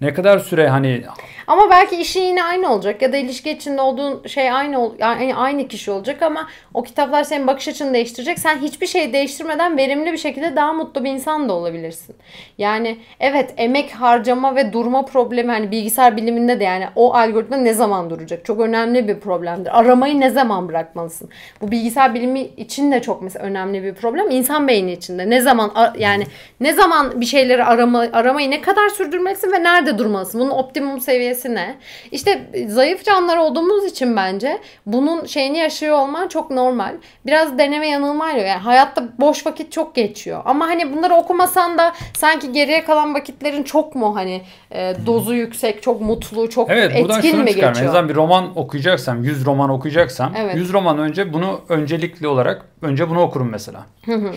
[0.00, 1.04] Ne kadar süre hani
[1.46, 5.68] Ama belki işi yine aynı olacak ya da ilişki içinde olduğun şey aynı yani aynı
[5.68, 8.38] kişi olacak ama o kitaplar senin bakış açını değiştirecek.
[8.38, 12.16] Sen hiçbir şey değiştirmeden verimli bir şekilde daha mutlu bir insan da olabilirsin.
[12.58, 17.74] Yani evet emek harcama ve durma problemi hani bilgisayar biliminde de yani o algoritma ne
[17.74, 18.44] zaman duracak?
[18.44, 19.78] Çok önemli bir problemdir.
[19.78, 21.28] Aramayı ne zaman bırakmalısın?
[21.60, 24.30] Bu bilgisayar bilimi için de çok mesela önemli bir problem.
[24.30, 26.24] İnsan beyni içinde ne zaman yani
[26.60, 30.40] ne zaman bir şeyleri arama, aramayı ne kadar sürdürmelisin ve nerede durmalısın?
[30.40, 31.76] Bunun optimum seviyesi ne?
[32.12, 36.94] İşte zayıf canlılar olduğumuz için bence bunun şeyini yaşıyor olman çok normal.
[37.26, 40.42] Biraz deneme yanılmayla yani hayatta boş vakit çok geçiyor.
[40.44, 45.82] Ama hani bunları okumasan da sanki geriye kalan vakitlerin çok mu hani e, dozu yüksek,
[45.82, 47.68] çok mutlu, çok Evet buradan etkin şunu mi çıkarım.
[47.68, 47.88] En geçiyor?
[47.88, 50.56] azından bir roman okuyacaksam, 100 roman okuyacaksam, Evet.
[50.56, 53.86] 100 roman önce bunu öncelikli olarak önce bunu okurum mesela.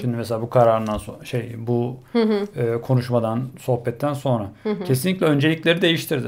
[0.01, 1.97] Şimdi mesela bu kararından sonra şey bu
[2.55, 4.45] e, konuşmadan, sohbetten sonra
[4.87, 6.27] kesinlikle öncelikleri değiştirdi.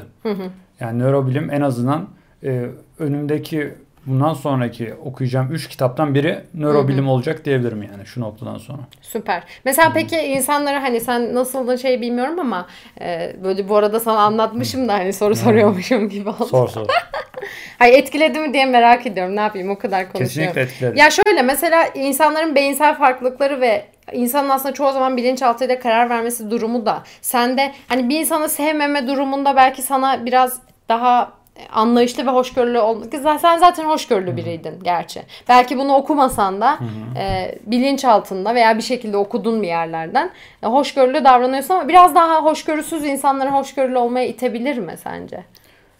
[0.81, 2.07] Yani nörobilim en azından
[2.43, 2.65] e,
[2.99, 3.73] önümdeki
[4.05, 8.81] bundan sonraki okuyacağım 3 kitaptan biri nörobilim olacak diyebilirim yani şu noktadan sonra.
[9.01, 9.43] Süper.
[9.65, 12.67] Mesela peki insanlara hani sen nasıl da şey bilmiyorum ama
[13.01, 16.45] e, böyle bu arada sana anlatmışım da hani soru soruyormuşum gibi oldu.
[16.45, 16.87] Sor sor.
[17.79, 19.35] Hayır etkiledi mi diye merak ediyorum.
[19.35, 20.53] Ne yapayım o kadar konuşuyorum.
[20.53, 20.99] Kesinlikle etkiledi.
[20.99, 26.85] Ya şöyle mesela insanların beyinsel farklılıkları ve insanın aslında çoğu zaman bilinçaltıyla karar vermesi durumu
[26.85, 30.59] da sende hani bir insanı sevmeme durumunda belki sana biraz
[30.91, 31.31] daha
[31.73, 33.13] anlayışlı ve hoşgörülü olmak.
[33.41, 35.21] Sen zaten hoşgörülü biriydin gerçi.
[35.49, 36.77] Belki bunu okumasan da
[37.17, 40.31] e, bilinçaltında veya bir şekilde okudun bir yerlerden
[40.63, 45.43] e, hoşgörülü davranıyorsun ama biraz daha hoşgörüsüz insanları hoşgörülü olmaya itebilir mi sence?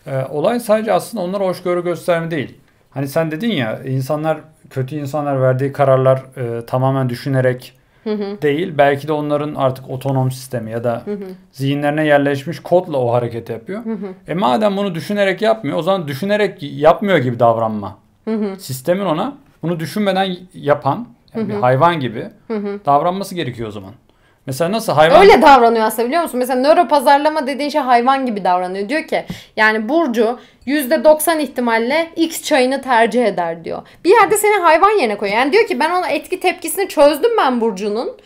[0.07, 2.57] Ee, olay sadece aslında onlara hoşgörü gösterme değil.
[2.91, 4.37] Hani sen dedin ya insanlar
[4.69, 7.73] kötü insanlar verdiği kararlar e, tamamen düşünerek
[8.41, 8.73] değil.
[8.77, 11.03] Belki de onların artık otonom sistemi ya da
[11.51, 13.81] zihinlerine yerleşmiş kodla o hareket yapıyor.
[14.27, 17.97] E madem bunu düşünerek yapmıyor o zaman düşünerek yapmıyor gibi davranma.
[18.59, 22.27] Sistemin ona bunu düşünmeden yapan yani bir hayvan gibi
[22.85, 23.91] davranması gerekiyor o zaman.
[24.45, 26.39] Mesela nasıl hayvan Öyle davranıyor aslında biliyor musun?
[26.39, 28.89] Mesela nöro pazarlama dediğin şey hayvan gibi davranıyor.
[28.89, 29.25] Diyor ki
[29.55, 33.81] yani Burcu %90 ihtimalle X çayını tercih eder diyor.
[34.03, 35.37] Bir yerde seni hayvan yerine koyuyor.
[35.39, 38.17] Yani diyor ki ben ona etki tepkisini çözdüm ben Burcu'nun.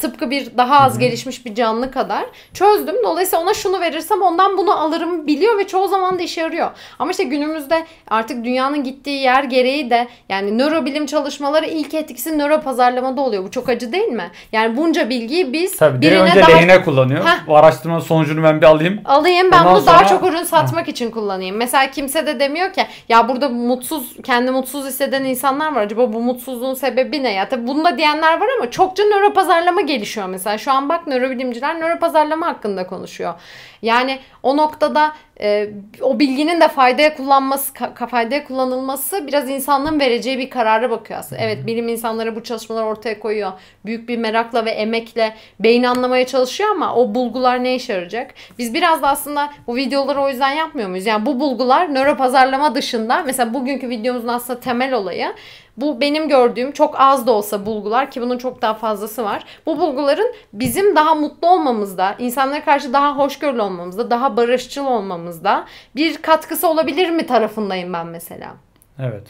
[0.00, 2.24] Tıpkı bir daha az gelişmiş bir canlı kadar
[2.54, 2.94] çözdüm.
[3.04, 6.70] Dolayısıyla ona şunu verirsem ondan bunu alırım biliyor ve çoğu zaman da işe yarıyor.
[6.98, 12.60] Ama işte günümüzde artık dünyanın gittiği yer gereği de yani nörobilim çalışmaları ilk etkisi nöro
[12.60, 13.44] pazarlamada oluyor.
[13.44, 14.30] Bu çok acı değil mi?
[14.52, 17.24] Yani bunca bilgiyi biz Tabii biri birine önce daha lehine kullanıyor.
[17.24, 17.46] Heh.
[17.46, 19.00] Bu araştırma sonucunu ben bir alayım.
[19.04, 21.56] alayım ben Ondan bunu daha sonra- çok ürün satmak için kullanayım.
[21.56, 25.80] Mesela kimse de demiyor ki ya burada mutsuz kendi mutsuz hisseden insanlar var.
[25.82, 27.32] Acaba bu mutsuzluğun sebebi ne?
[27.32, 30.58] Ya tabii bunu da diyenler var ama çokça nöro pazarlama gelişiyor mesela.
[30.58, 33.34] Şu an bak nörobilimciler nöro pazarlama hakkında konuşuyor.
[33.82, 37.74] Yani o noktada e, o bilginin de faydaya kullanması
[38.10, 41.42] faydaya kullanılması biraz insanlığın vereceği bir karara bakıyor aslında.
[41.42, 43.52] Evet bilim insanları bu çalışmaları ortaya koyuyor.
[43.84, 48.34] Büyük bir merakla ve emekle beyni anlamaya çalışıyor ama o bulgular ne işe yarayacak?
[48.58, 51.06] Biz biraz da aslında bu videoları o yüzden yapmıyor muyuz?
[51.06, 55.34] Yani bu bulgular nöro pazarlama dışında mesela bugünkü videomuzun aslında temel olayı
[55.76, 59.44] bu benim gördüğüm çok az da olsa bulgular ki bunun çok daha fazlası var.
[59.66, 65.64] Bu bulguların bizim daha mutlu olmamızda, insanlara karşı daha hoşgörülü olmamızda, daha barışçıl olmamızda
[65.96, 68.54] bir katkısı olabilir mi tarafındayım ben mesela.
[68.98, 69.26] Evet.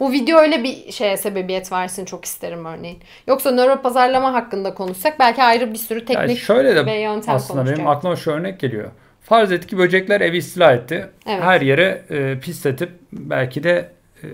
[0.00, 2.98] Bu video öyle bir şeye sebebiyet versin çok isterim örneğin.
[3.26, 7.34] Yoksa nöro pazarlama hakkında konuşsak belki ayrı bir sürü Yani teknik şöyle de ve yöntem
[7.34, 8.90] aslında benim aklıma şu örnek geliyor.
[9.22, 11.06] Farz et ki böcekler evi istila etti.
[11.26, 11.42] Evet.
[11.42, 13.90] Her yere e, pisletip belki de
[14.22, 14.26] e,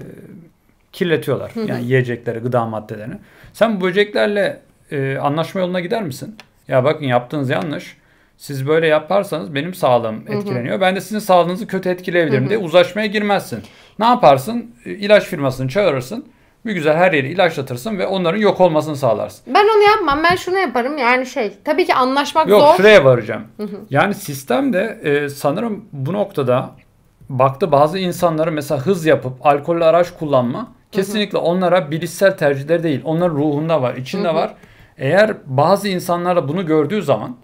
[0.93, 1.53] kirletiyorlar.
[1.67, 3.15] Yani yiyecekleri, gıda maddelerini.
[3.53, 6.37] Sen bu böceklerle e, anlaşma yoluna gider misin?
[6.69, 7.97] Ya bakın yaptığınız yanlış.
[8.37, 10.81] Siz böyle yaparsanız benim sağlığım etkileniyor.
[10.81, 13.63] Ben de sizin sağlığınızı kötü etkileyebilirim diye uzlaşmaya girmezsin.
[13.99, 14.75] Ne yaparsın?
[14.85, 16.25] E, İlaç firmasını çağırırsın.
[16.67, 19.55] Bir güzel her yeri ilaçlatırsın ve onların yok olmasını sağlarsın.
[19.55, 20.21] Ben onu yapmam.
[20.31, 20.99] Ben şunu yaparım.
[20.99, 22.75] Yani şey tabii ki anlaşmak Yok zor.
[22.77, 23.43] şuraya varacağım.
[23.91, 26.71] Yani sistem de e, sanırım bu noktada
[27.29, 33.01] baktı bazı insanları mesela hız yapıp alkollü araç kullanma kesinlikle onlara bilişsel tercihleri değil.
[33.05, 34.55] Onların ruhunda var, içinde var.
[34.99, 37.37] Eğer bazı insanlar da bunu gördüğü zaman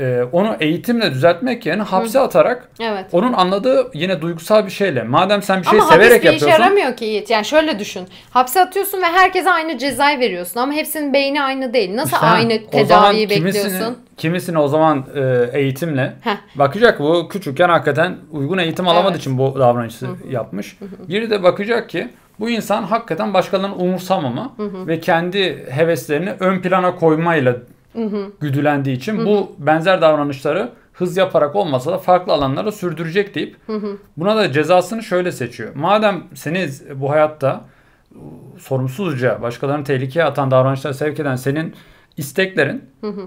[0.00, 3.06] e, onu eğitimle düzeltmek yerine hapse atarak Evet.
[3.12, 5.02] onun anladığı yine duygusal bir şeyle.
[5.02, 6.62] Madem sen bir şey Ama hapis severek bir işe yapıyorsun.
[6.62, 7.30] yaramıyor ki Yiğit.
[7.30, 8.06] Yani şöyle düşün.
[8.30, 10.60] Hapse atıyorsun ve herkese aynı cezayı veriyorsun.
[10.60, 11.96] Ama hepsinin beyni aynı değil.
[11.96, 13.96] Nasıl İşte, aynı tedaviyi kimisini- bekliyorsun?
[14.16, 16.36] Kimisini o zaman e, eğitimle Heh.
[16.54, 19.20] bakacak bu küçükken hakikaten uygun eğitim alamadığı Evet.
[19.20, 20.76] için bu davranışı yapmış.
[21.08, 22.08] Biri de bakacak ki
[22.40, 27.56] bu insan hakikaten başkalarını umursamama ve kendi heveslerini ön plana koymayla
[28.40, 33.56] güdülendiği için bu benzer davranışları hız yaparak olmasa da farklı alanlara sürdürecek deyip
[34.16, 35.74] buna da cezasını şöyle seçiyor.
[35.74, 37.64] Madem seni bu hayatta
[38.58, 41.74] sorumsuzca başkalarını tehlikeye atan davranışlara sevk eden senin
[42.16, 42.84] isteklerin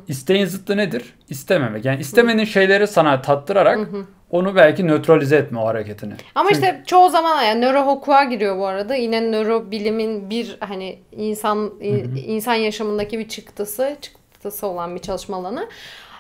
[0.07, 1.13] isteğin zıttı nedir?
[1.29, 1.86] İstememek.
[1.86, 3.79] Yani istemediğin şeyleri sana tattırarak
[4.29, 6.13] onu belki nötralize etme o hareketini.
[6.36, 8.95] Ama Çünkü- işte çoğu zaman yani nörohukuka giriyor bu arada.
[8.95, 11.71] Yine nörobilimin bir hani insan
[12.25, 15.67] insan yaşamındaki bir çıktısı, çıktısı olan bir çalışma alanı.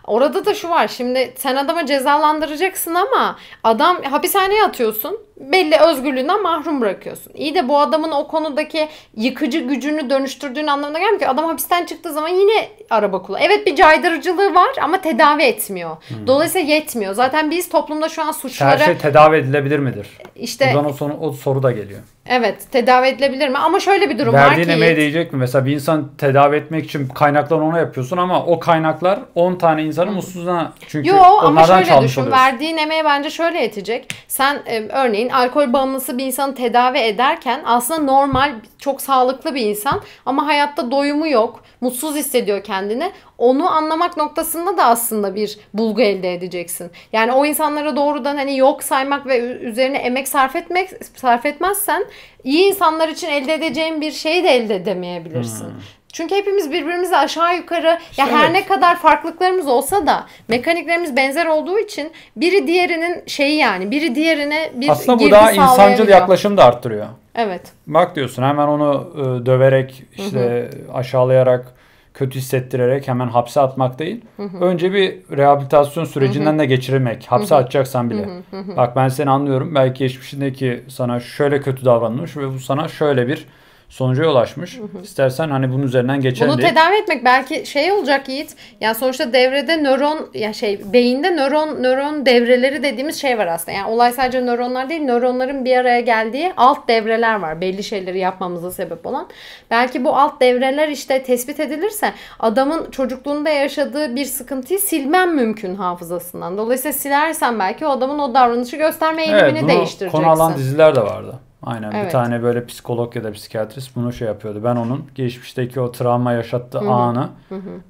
[0.07, 0.87] Orada da şu var.
[0.87, 5.19] Şimdi sen adama cezalandıracaksın ama adam hapishaneye atıyorsun.
[5.37, 7.33] Belli özgürlüğünden mahrum bırakıyorsun.
[7.33, 11.27] İyi de bu adamın o konudaki yıkıcı gücünü dönüştürdüğün anlamına gelmiyor ki.
[11.27, 13.49] Adam hapisten çıktığı zaman yine araba kullanıyor.
[13.49, 15.97] Evet bir caydırıcılığı var ama tedavi etmiyor.
[16.27, 17.13] Dolayısıyla yetmiyor.
[17.13, 20.07] Zaten biz toplumda şu an Her suçları şey tedavi edilebilir midir?
[20.35, 21.99] işte Buradan o, sonu, o soru da geliyor.
[22.27, 23.57] Evet tedavi edilebilir mi?
[23.57, 25.39] Ama şöyle bir durum var Verdiğin ki emeğe değecek mi?
[25.39, 30.11] Mesela bir insan tedavi etmek için kaynaklarını ona yapıyorsun ama o kaynaklar 10 tane insanı
[30.11, 32.21] mutsuzluğuna çünkü Yo ama onlardan şöyle çalmış düşün.
[32.21, 32.43] oluyorsun.
[32.43, 34.13] Verdiğin emeğe bence şöyle yetecek.
[34.27, 40.01] Sen e, örneğin alkol bağımlısı bir insanı tedavi ederken aslında normal, çok sağlıklı bir insan
[40.25, 41.63] ama hayatta doyumu yok.
[41.81, 43.11] Mutsuz hissediyor kendini.
[43.37, 46.91] Onu anlamak noktasında da aslında bir bulgu elde edeceksin.
[47.13, 52.05] Yani o insanlara doğrudan hani yok saymak ve üzerine emek sarf etmek sarf etmezsen
[52.43, 55.67] iyi insanlar için elde edeceğin bir şeyi de elde edemeyebilirsin.
[56.15, 58.51] Çünkü hepimiz birbirimizi aşağı yukarı ya her Evet.
[58.51, 64.71] ne kadar farklılıklarımız olsa da mekaniklerimiz benzer olduğu için biri diğerinin şeyi yani biri diğerine
[64.75, 67.05] bir Aslında bu daha insancıl yaklaşım da arttırıyor.
[67.35, 67.61] Evet.
[67.87, 71.65] Bak diyorsun hemen onu e, döverek işte aşağılayarak
[72.13, 74.21] kötü hissettirerek hemen hapse atmak değil.
[74.61, 77.25] Önce bir rehabilitasyon sürecinden de geçirmek.
[77.25, 78.29] Hapse atacaksan bile.
[78.77, 79.75] Bak ben seni anlıyorum.
[79.75, 83.45] Belki geçmişindeki sana şöyle kötü davranmış ve bu sana şöyle bir
[83.89, 84.79] sonuca ulaşmış.
[85.03, 86.69] İstersen hani bunun üzerinden geçelim Bunu diye.
[86.69, 88.55] tedavi etmek belki şey olacak Yiğit.
[88.81, 93.77] Yani sonuçta devrede nöron ya şey beyinde nöron nöron devreleri dediğimiz şey var aslında.
[93.77, 97.61] Yani olay sadece nöronlar değil, nöronların bir araya geldiği alt devreler var.
[97.61, 99.27] Belli şeyleri yapmamıza sebep olan.
[99.71, 106.57] Belki bu alt devreler işte tespit edilirse adamın çocukluğunda yaşadığı bir sıkıntıyı silmem mümkün hafızasından.
[106.57, 110.17] Dolayısıyla silersen belki o adamını o davranışı gösterme eğilimini Evet değiştireceksin.
[110.17, 111.39] konu alan diziler de vardı.
[111.65, 112.11] Aynen bir Evet.
[112.11, 114.61] tane böyle psikolog ya da psikiyatrist bunu şey yapıyordu.
[114.63, 117.29] Ben onun geçmişteki o travma yaşattığı anı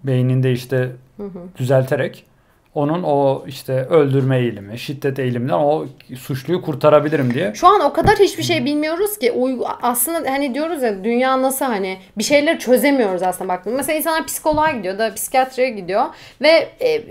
[0.04, 0.92] beyninde işte
[1.58, 2.26] düzelterek
[2.76, 5.86] onun o işte öldürme eğilimi, şiddet eğiliminden o
[6.18, 7.54] suçluyu kurtarabilirim diye.
[7.56, 9.34] Şu an o kadar hiçbir şey bilmiyoruz ki
[9.82, 13.76] aslında hani diyoruz ya dünya nasıl hani bir şeyleri çözemiyoruz aslında baktığında.
[13.76, 16.06] Mesela insanlar psikoloğa gidiyor da psikiyatriye gidiyor
[16.42, 17.02] ve e,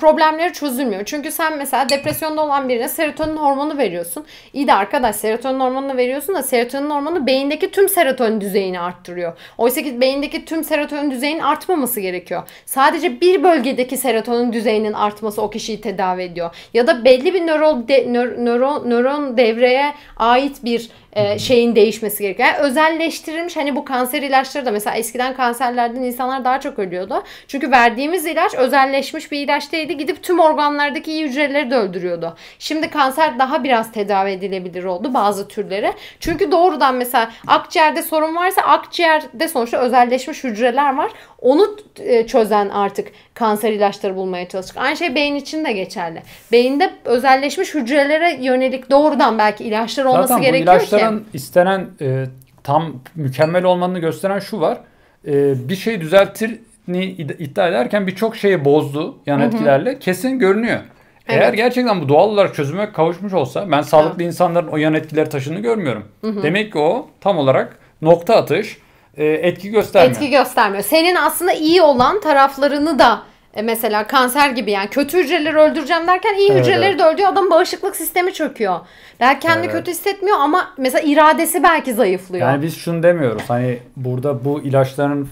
[0.00, 1.02] problemleri çözülmüyor.
[1.04, 4.24] Çünkü sen mesela depresyonda olan birine serotonin hormonu veriyorsun.
[4.52, 9.32] İyi de arkadaş serotonin hormonunu veriyorsun da serotonin hormonu beyindeki tüm serotonin düzeyini arttırıyor.
[9.58, 12.42] Oysa ki beyindeki tüm serotonin düzeyinin artmaması gerekiyor.
[12.66, 16.50] Sadece bir bölgedeki serotonin düzeyinin artması o kişiyi tedavi ediyor.
[16.74, 22.22] Ya da belli bir nöron de, nö- nöron nöron devreye ait bir e, şeyin değişmesi
[22.22, 22.48] gerekiyor.
[22.48, 27.22] Yani özelleştirilmiş hani bu kanser ilaçları da mesela eskiden kanserlerden insanlar daha çok ölüyordu.
[27.48, 29.96] Çünkü verdiğimiz ilaç özelleşmiş bir ilaç değildi.
[29.96, 32.36] Gidip tüm organlardaki iyi hücreleri de öldürüyordu.
[32.58, 35.92] Şimdi kanser daha biraz tedavi edilebilir oldu bazı türleri.
[36.20, 41.10] Çünkü doğrudan mesela akciğerde sorun varsa akciğerde sonuçta özelleşmiş hücreler var.
[41.40, 44.76] Onu e, çözen artık kanser ilaçları bulmaya çalıştık.
[44.76, 46.22] Aynı şey beyin için de geçerli.
[46.52, 51.24] Beyinde özelleşmiş hücrelere yönelik doğrudan belki ilaçlar olması Zaten gerekiyor ki.
[51.32, 52.24] istenen e,
[52.62, 54.78] tam mükemmel olmanı gösteren şu var.
[55.26, 57.04] E, bir şeyi düzelttiğini
[57.38, 59.98] iddia ederken birçok şeyi bozdu yan etkilerle.
[59.98, 60.80] Kesin görünüyor.
[61.28, 61.56] Eğer Evet.
[61.56, 66.04] gerçekten bu doğal olarak çözüme kavuşmuş olsa ben sağlıklı insanların o yan etkileri taşını görmüyorum.
[66.22, 68.78] Demek ki o tam olarak nokta atış
[69.16, 70.16] e, etki göstermiyor.
[70.16, 70.82] Etki göstermiyor.
[70.84, 73.22] Senin aslında iyi olan taraflarını da
[73.54, 76.98] E mesela kanser gibi yani kötü hücreleri öldüreceğim derken iyi Evet, hücreleri evet.
[76.98, 77.28] de öldürüyor.
[77.32, 78.80] Adam bağışıklık sistemi çöküyor.
[79.20, 79.72] Belki kendi Evet.
[79.72, 82.48] kötü hissetmiyor ama mesela iradesi belki zayıflıyor.
[82.48, 83.42] Yani biz şunu demiyoruz.
[83.48, 85.28] Hani burada bu ilaçların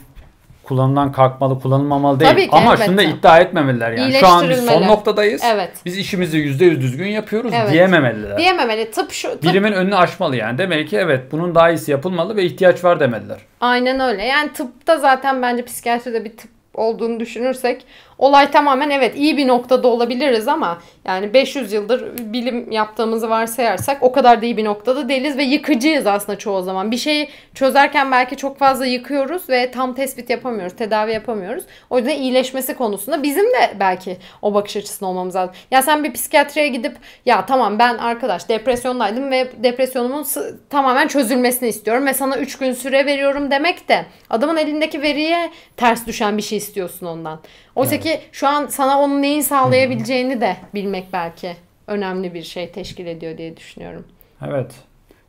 [0.65, 2.31] kullanımdan kalkmalı, kullanılmamalı değil.
[2.31, 3.19] Tabii ki, Ama şunu da elbette.
[3.19, 4.13] iddia etmemeliler yani.
[4.13, 5.43] Şu an biz son noktadayız.
[5.45, 5.71] Evet.
[5.85, 7.73] Biz işimizi %100 düzgün yapıyoruz Evet.
[7.73, 8.39] diyememeliler.
[8.39, 8.91] Diyememeli.
[8.91, 10.59] Tıp şu tıp Bilimin önünü aşmalı yani.
[10.59, 13.39] Demek ki evet bunun daha iyisi yapılmalı ve ihtiyaç var demeliler.
[13.61, 14.25] Aynen öyle.
[14.25, 17.85] Yani tıpta zaten bence psikiyatride bir tıp olduğunu düşünürsek
[18.19, 24.13] olay tamamen evet iyi bir noktada olabiliriz ama yani 500 yıldır bilim yaptığımızı varsayarsak o
[24.13, 26.91] kadar da iyi bir noktada değiliz ve yıkıcıyız aslında çoğu zaman.
[26.91, 31.65] Bir şeyi çözerken belki çok fazla yıkıyoruz ve tam tespit yapamıyoruz, tedavi yapamıyoruz.
[31.91, 35.55] O yüzden iyileşmesi konusunda bizim de belki o bakış açısında olmamız lazım.
[35.71, 36.97] Ya sen bir psikiyatriye gidip
[37.27, 40.27] ya tamam ben arkadaş depresyondaydım ve depresyonumun
[40.71, 46.07] tamamen çözülmesini istiyorum ve sana 3 gün süre veriyorum demek de adamın elindeki veriye ters
[46.07, 47.41] düşen bir şey istiyorsun ondan.
[47.79, 51.57] Oysa ki şu an sana onun neyin sağlayabileceğini de bilmek belki
[51.87, 54.05] önemli bir şey teşkil ediyor diye düşünüyorum.
[54.47, 54.75] Evet.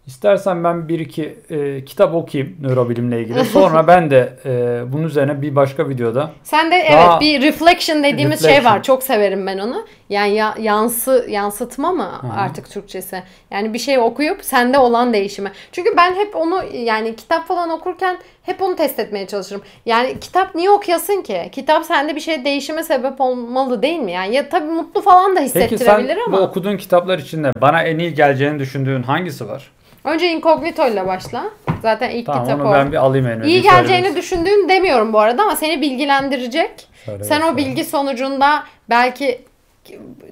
[0.10, 3.46] İstersen ben bir iki e, kitap okuyayım nörobilimle ilgili.
[3.46, 8.04] Sonra ben de e, bunun üzerine bir başka videoda Sen de Daha- evet bir reflection
[8.04, 8.74] dediğimiz şey Reflection.
[8.76, 8.84] var.
[8.84, 9.86] Çok severim ben onu.
[10.10, 13.24] Yani ya, yansı yansıtma mı artık Türkçesi?
[13.52, 15.52] Yani bir şey okuyup sende olan değişimi.
[15.72, 19.62] Çünkü ben hep onu yani kitap falan okurken hep onu test etmeye çalışırım.
[19.86, 21.50] Yani kitap niye okuyasın ki?
[21.52, 24.12] Kitap sende bir şey değişime sebep olmalı değil mi?
[24.12, 26.40] Yani ya tabii mutlu falan da Peki sen hissettirebilir bu ama.
[26.40, 29.72] okuduğun kitaplar içinde bana en iyi geleceğini düşündüğün hangisi var?
[30.04, 31.44] Önce Incognito ile başla.
[31.82, 32.74] Zaten ilk Tamam kitap onu o.
[32.74, 33.42] ben bir alayım en.
[33.42, 36.72] İyi geleceğini düşündüğüm demiyorum bu arada ama seni bilgilendirecek.
[37.06, 39.42] Söyle Sen o bilgi sonucunda belki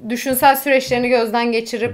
[0.09, 1.93] düşünsel süreçlerini gözden geçirip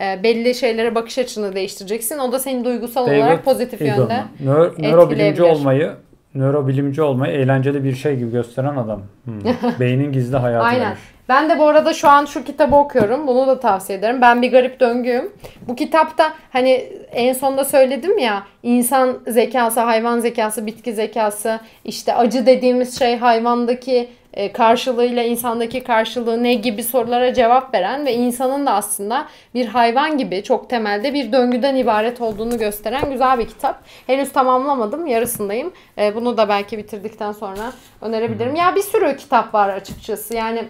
[0.00, 2.18] e, belli şeylere bakış açını değiştireceksin.
[2.18, 4.00] O da seni duygusal David olarak pozitif Eagleman.
[4.00, 4.22] yönde.
[4.44, 5.92] Nö- nörobilimci olmayı
[6.34, 9.02] nörobilimci olmayı eğlenceli bir şey gibi gösteren adam.
[9.24, 9.40] Hmm.
[9.80, 10.86] Beynin gizli hayatı Aynen.
[10.86, 11.00] demiş.
[11.28, 13.26] Ben de bu arada şu an şu kitabı okuyorum.
[13.26, 14.20] Bunu da tavsiye ederim.
[14.20, 15.32] Ben bir garip döngüyüm.
[15.68, 16.70] Bu kitapta hani
[17.12, 24.08] en sonda söyledim ya insan zekası, hayvan zekası, bitki zekası, işte acı dediğimiz şey hayvandaki
[24.34, 30.18] e, karşılığıyla insandaki karşılığı ne gibi sorulara cevap veren ve insanın da aslında bir hayvan
[30.18, 33.82] gibi çok temelde bir döngüden ibaret olduğunu gösteren güzel bir kitap.
[34.06, 35.06] Henüz tamamlamadım.
[35.06, 35.72] Yarısındayım.
[35.98, 38.54] E, bunu da belki bitirdikten sonra önerebilirim.
[38.54, 40.34] Ya bir sürü kitap var açıkçası.
[40.34, 40.64] Yani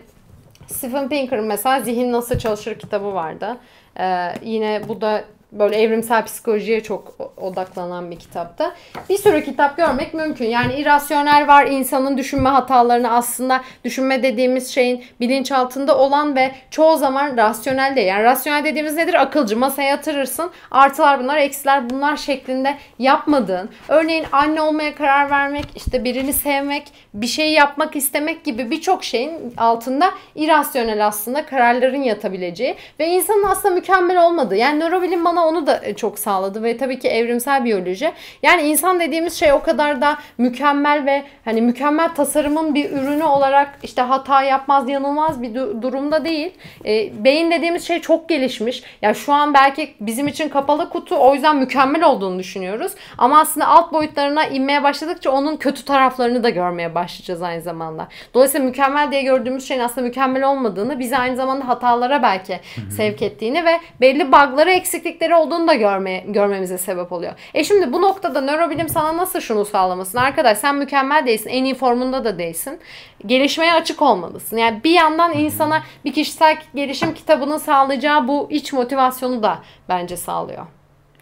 [0.67, 3.57] Stephen Pinker'ın mesela Zihin Nasıl Çalışır kitabı vardı.
[3.99, 5.25] Ee, yine bu da
[5.59, 8.75] böyle evrimsel psikolojiye çok odaklanan bir kitapta.
[9.09, 10.47] Bir sürü kitap görmek mümkün.
[10.47, 17.37] Yani irrasyonel var insanın düşünme hatalarını aslında düşünme dediğimiz şeyin bilinçaltında olan ve çoğu zaman
[17.37, 18.09] rasyonel değil.
[18.09, 19.15] Yani rasyonel dediğimiz nedir?
[19.15, 19.57] Akılcı.
[19.57, 20.51] Masaya yatırırsın.
[20.71, 23.69] Artılar bunlar, eksiler bunlar şeklinde yapmadığın.
[23.89, 29.55] Örneğin anne olmaya karar vermek, işte birini sevmek, bir şey yapmak istemek gibi birçok şeyin
[29.57, 34.57] altında irrasyonel aslında kararların yatabileceği ve insanın aslında mükemmel olmadığı.
[34.57, 38.13] Yani nörobilim bana onu da e, çok sağladı ve tabii ki evrimsel biyoloji.
[38.43, 43.79] Yani insan dediğimiz şey o kadar da mükemmel ve hani mükemmel tasarımın bir ürünü olarak
[43.83, 46.53] işte hata yapmaz, yanılmaz bir du- durumda değil.
[46.85, 48.83] E, beyin dediğimiz şey çok gelişmiş.
[49.03, 52.93] Ya şu an belki bizim için kapalı kutu o yüzden mükemmel olduğunu düşünüyoruz.
[53.19, 58.09] Ama aslında alt boyutlarına inmeye başladıkça onun kötü taraflarını da görmeye başlayacağız aynı zamanda.
[58.35, 62.61] Dolayısıyla mükemmel diye gördüğümüz şeyin aslında mükemmel olmadığını, bizi aynı zamanda hatalara belki
[62.97, 67.33] sevk ettiğini ve belli bug'ları, eksiklikleri olduğunu da görmeye, görmemize sebep oluyor.
[67.55, 70.19] E şimdi bu noktada nörobilim sana nasıl şunu sağlamasın?
[70.19, 72.81] Arkadaş sen mükemmel değilsin, en iyi formunda da değilsin.
[73.27, 74.57] Gelişmeye açık olmalısın.
[74.57, 79.59] Yani bir yandan insana bir kişisel gelişim kitabının sağlayacağı bu iç motivasyonu da
[79.89, 80.67] bence sağlıyor.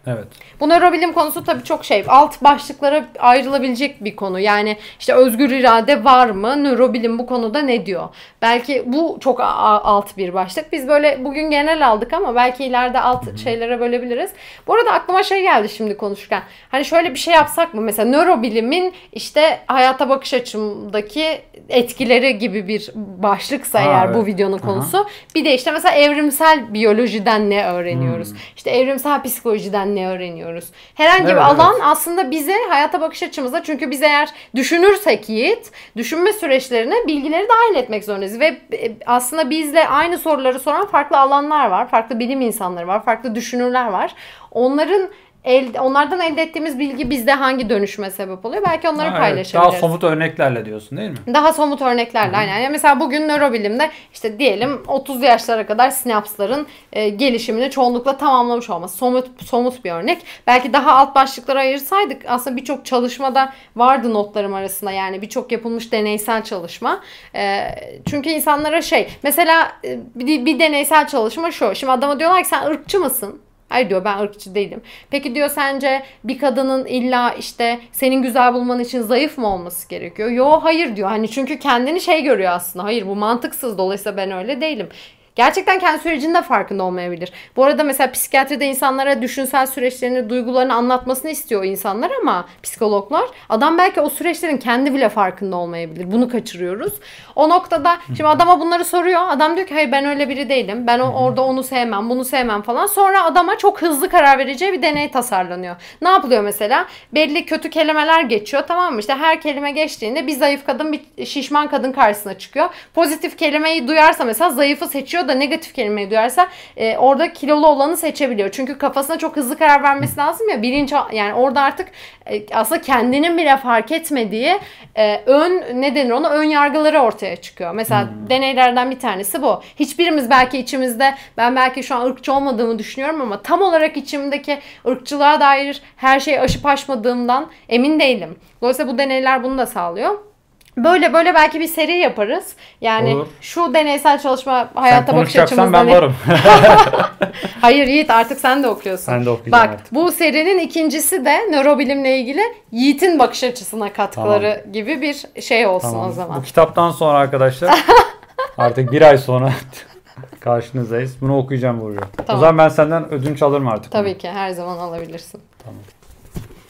[0.07, 0.27] Evet.
[0.59, 2.03] Bu nörobilim konusu tabii çok şey.
[2.07, 4.39] Alt başlıklara ayrılabilecek bir konu.
[4.39, 6.63] Yani işte özgür irade var mı?
[6.63, 8.09] Nörobilim bu konuda ne diyor?
[8.41, 10.71] Belki bu çok alt bir başlık.
[10.71, 14.31] Biz böyle bugün genel aldık ama belki ileride alt şeylere bölebiliriz.
[14.67, 16.43] Bu arada aklıma şey geldi şimdi konuşurken.
[16.69, 17.81] Hani şöyle bir şey yapsak mı?
[17.81, 24.27] Mesela nörobilimin işte hayata bakış açımdaki etkileri gibi bir başlıksa Ha, eğer bu evet.
[24.27, 24.67] videonun Aha.
[24.67, 25.05] konusu.
[25.35, 28.29] Bir de işte mesela evrimsel biyolojiden ne öğreniyoruz?
[28.29, 28.37] Hmm.
[28.55, 30.65] İşte evrimsel psikolojiden ne öğreniyoruz?
[30.95, 31.83] Herhangi Evet, bir alan evet.
[31.85, 38.03] aslında bize hayata bakış açımızda çünkü biz eğer düşünürsek Yiğit, düşünme süreçlerine bilgileri dahil etmek
[38.03, 43.05] zorundayız ve e, aslında bizle aynı soruları soran farklı alanlar var, farklı bilim insanları var,
[43.05, 44.15] farklı düşünürler var.
[44.51, 45.09] Onların
[45.43, 48.63] elde, onlardan elde ettiğimiz bilgi bizde hangi dönüşüme sebep oluyor?
[48.67, 49.73] Belki onları Ha, evet, paylaşabiliriz.
[49.73, 51.17] Daha somut örneklerle diyorsun değil mi?
[51.33, 52.59] Daha somut örneklerle aynen.
[52.59, 58.97] Yani mesela bugün nörobilimde işte diyelim 30 yaşlara kadar sinapsların e, gelişimini çoğunlukla tamamlamış olması.
[58.97, 60.21] Somut somut bir örnek.
[60.47, 64.91] Belki daha alt başlıklara ayırsaydık aslında birçok çalışmada vardı notlarım arasında.
[64.91, 66.99] Yani birçok yapılmış deneysel çalışma.
[67.35, 67.61] E,
[68.09, 71.75] çünkü insanlara şey mesela e, bir, bir deneysel çalışma şu.
[71.75, 73.41] Şimdi adama diyorlar ki sen ırkçı mısın?
[73.73, 74.81] Hayır diyor ben ırkçı değilim.
[75.09, 80.29] Peki diyor sence bir kadının illa işte senin güzel bulman için zayıf mı olması gerekiyor?
[80.29, 81.09] Yo hayır diyor.
[81.09, 82.85] Hani çünkü kendini şey görüyor aslında.
[82.85, 84.89] Hayır bu mantıksız dolayısıyla ben öyle değilim.
[85.35, 87.31] Gerçekten kendi sürecinde farkında olmayabilir.
[87.55, 94.01] Bu arada mesela psikiyatride insanlara düşünsel süreçlerini, duygularını anlatmasını istiyor insanlar ama psikologlar adam belki
[94.01, 96.11] o süreçlerin kendi bile farkında olmayabilir.
[96.11, 96.93] Bunu kaçırıyoruz.
[97.35, 99.21] O noktada şimdi adama bunları soruyor.
[99.27, 100.87] Adam diyor ki hayır ben öyle biri değilim.
[100.87, 102.87] Ben o, orada onu sevmem, bunu sevmem falan.
[102.87, 105.75] Sonra adama çok hızlı karar vereceği bir deney tasarlanıyor.
[106.01, 106.85] Ne yapılıyor mesela?
[107.13, 108.99] Belli kötü kelimeler geçiyor tamam mı?
[108.99, 112.69] İşte her kelime geçtiğinde bir zayıf kadın bir şişman kadın karşısına çıkıyor.
[112.93, 116.47] Pozitif kelimeyi duyarsa mesela zayıfı seçiyor da negatif kelimeyi duyarsa
[116.77, 118.49] e, orada kilolu olanı seçebiliyor.
[118.51, 120.61] Çünkü kafasına çok hızlı karar vermesi lazım ya.
[120.61, 121.87] Bilinç yani orada artık
[122.25, 124.59] e, aslında kendinin bile fark etmediği
[124.95, 127.73] e, ön ne denir ona ön yargıları ortaya çıkıyor.
[127.73, 129.61] Mesela deneylerden bir tanesi bu.
[129.79, 135.39] Hiçbirimiz belki içimizde ben belki şu an ırkçı olmadığımı düşünüyorum ama tam olarak içimdeki ırkçılığa
[135.39, 138.35] dair her şeyi aşıp aşmadığımdan emin değilim.
[138.61, 140.32] Dolayısıyla bu deneyler bunu da sağlıyor.
[140.77, 142.53] Böyle böyle belki bir seri yaparız.
[142.81, 143.27] Yani Olur.
[143.41, 145.95] şu deneysel çalışma Sen hayata bakış konuşacaksan açımızda ben ne?
[145.97, 146.15] varım.
[147.61, 149.13] Hayır Yiğit artık sen de okuyorsun.
[149.13, 149.93] Ben de okuyacağım Bak artık.
[149.95, 156.09] bu serinin ikincisi de nörobilimle ilgili Yiğit'in bakış açısına katkıları gibi bir şey olsun Tamam.
[156.09, 156.37] o zaman.
[156.39, 157.73] Bu kitaptan sonra arkadaşlar
[158.57, 159.51] artık bir ay sonra
[160.39, 161.21] karşınızdayız.
[161.21, 161.99] Bunu okuyacağım Burcu.
[162.21, 162.39] O Tamam.
[162.39, 163.91] zaman ben senden ödünç alırım artık.
[163.91, 165.41] Tabii ki her zaman alabilirsin.
[165.63, 165.79] Tamam.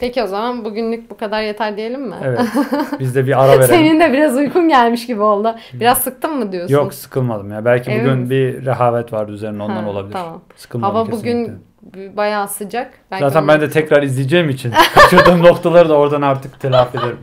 [0.04, 2.16] Peki o zaman bugünlük bu kadar yeter diyelim mi?
[2.26, 2.40] Evet.
[3.00, 3.76] Biz de bir ara verelim.
[3.76, 5.56] Senin de biraz uykun gelmiş gibi oldu.
[5.74, 6.74] Biraz sıktın mı diyorsun?
[6.74, 7.66] Yok sıkılmadım ya.
[7.66, 10.14] Belki Emin bugün bir rehavet vardı üzerine ondan Ha, olabilir.
[10.14, 10.42] Tamam.
[10.56, 11.54] Sıkılmadım Hava kesinlikle.
[11.82, 12.92] bugün bayağı sıcak.
[13.12, 17.18] Belki Zaten onu- ben de tekrar izleyeceğim için kaçırdığım noktaları da oradan artık telafi ederim.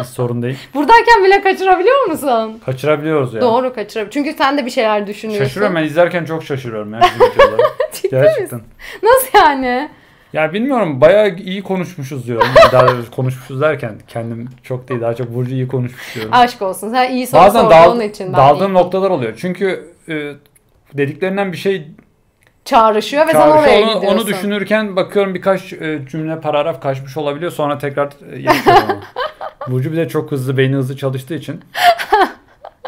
[0.00, 0.58] Hiç sorun değil.
[0.74, 2.60] Buradayken bile kaçırabiliyor musun?
[2.66, 3.40] Kaçırabiliyoruz ya.
[3.40, 4.10] Doğru kaçırabiliyor.
[4.10, 5.44] Çünkü sen de bir şeyler düşünüyorsun.
[5.44, 7.00] Şaşırıyorum ben izlerken çok şaşırıyorum ya
[8.10, 8.60] Gerçekten.
[9.02, 9.90] Nasıl yani?
[10.32, 12.48] Ya bilmiyorum bayağı iyi konuşmuşuz diyorum.
[12.72, 16.32] daha doğrusu konuşmuşuz derken kendim çok değil daha çok Burcu iyi konuşmuş diyorum.
[16.34, 16.90] Aşk olsun.
[16.90, 19.34] Sen iyi soru Bazen sorduğun dal, için ben daldığım iyi- noktalar oluyor.
[19.36, 20.32] Çünkü e,
[20.94, 21.88] dediklerinden bir şey
[22.64, 23.62] çağrışıyor ve sen çağrışıyor.
[23.62, 24.18] oraya onu, gidiyorsun.
[24.18, 27.52] onu düşünürken bakıyorum birkaç e, cümle paragraf kaçmış olabiliyor.
[27.52, 28.82] Sonra tekrar e, yapıyorum.
[28.90, 29.00] onu.
[29.74, 31.60] Burcu bir de çok hızlı beyni hızlı çalıştığı için.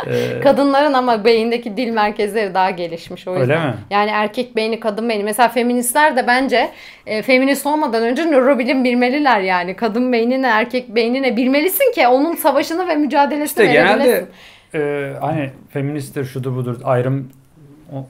[0.06, 3.66] e, Kadınların ama beyindeki dil merkezleri daha gelişmiş o Öyle yüzden.
[3.68, 3.74] mi?
[3.90, 5.24] Yani erkek beyni, kadın beyni.
[5.24, 6.70] Mesela feministler de bence
[7.06, 9.76] e, feminist olmadan önce nörobilim bilmeliler yani.
[9.76, 14.28] Kadın beynine, erkek beynine bilmelisin ki onun savaşını ve mücadelesini İşte genelde verebilesin.
[14.74, 17.28] e, hani feministtir şudur budur ayrım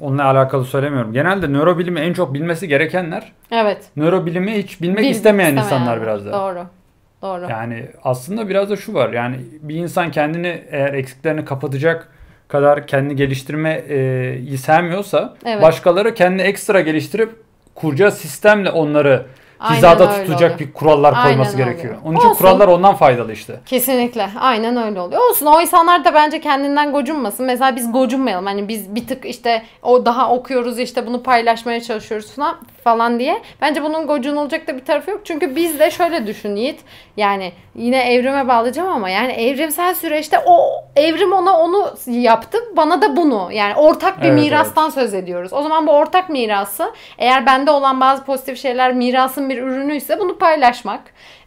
[0.00, 1.12] onunla alakalı söylemiyorum.
[1.12, 3.78] Genelde nörobilimi en çok bilmesi gerekenler Evet.
[3.96, 5.62] nörobilimi hiç bilmek Bil- istemeyen istemeyenler.
[5.62, 6.32] insanlar biraz da.
[6.32, 6.64] Doğru.
[7.24, 7.50] Doğru.
[7.50, 9.12] Yani aslında biraz da şu var.
[9.12, 12.08] Yani bir insan kendini eğer eksiklerini kapatacak
[12.48, 15.62] kadar kendini geliştirmeyi sevmiyorsa Evet.
[15.62, 17.30] başkaları kendini ekstra geliştirip
[17.74, 19.26] kuracağı sistemle onları
[19.60, 20.58] Aynen hizada öyle tutacak oluyor.
[20.58, 21.64] bir kurallar Aynen koyması öyle.
[21.64, 21.94] gerekiyor.
[22.04, 22.38] Onun için Olsun.
[22.38, 23.60] kurallar ondan faydalı işte.
[23.66, 24.28] Kesinlikle.
[24.40, 25.30] Aynen öyle oluyor.
[25.30, 27.46] Olsun o insanlar da bence kendinden gocunmasın.
[27.46, 28.46] Mesela biz gocunmayalım.
[28.46, 33.42] Hani biz bir tık işte o daha okuyoruz işte bunu paylaşmaya çalışıyoruz falan falan diye.
[33.60, 35.20] Bence bunun gocunulacak da bir tarafı yok.
[35.24, 36.80] Çünkü biz de şöyle düşün Yiğit.
[37.16, 42.58] Yani yine evrime bağlayacağım ama yani evrimsel süreçte o evrim ona onu yaptı.
[42.76, 43.48] Bana da bunu.
[43.52, 45.52] Yani ortak bir Evet, mirastan söz ediyoruz.
[45.52, 48.92] O zaman bu ortak mirası eğer bende olan bazı pozitif şeyler
[49.44, 51.00] mirasın bir ürünüyse bunu paylaşmak.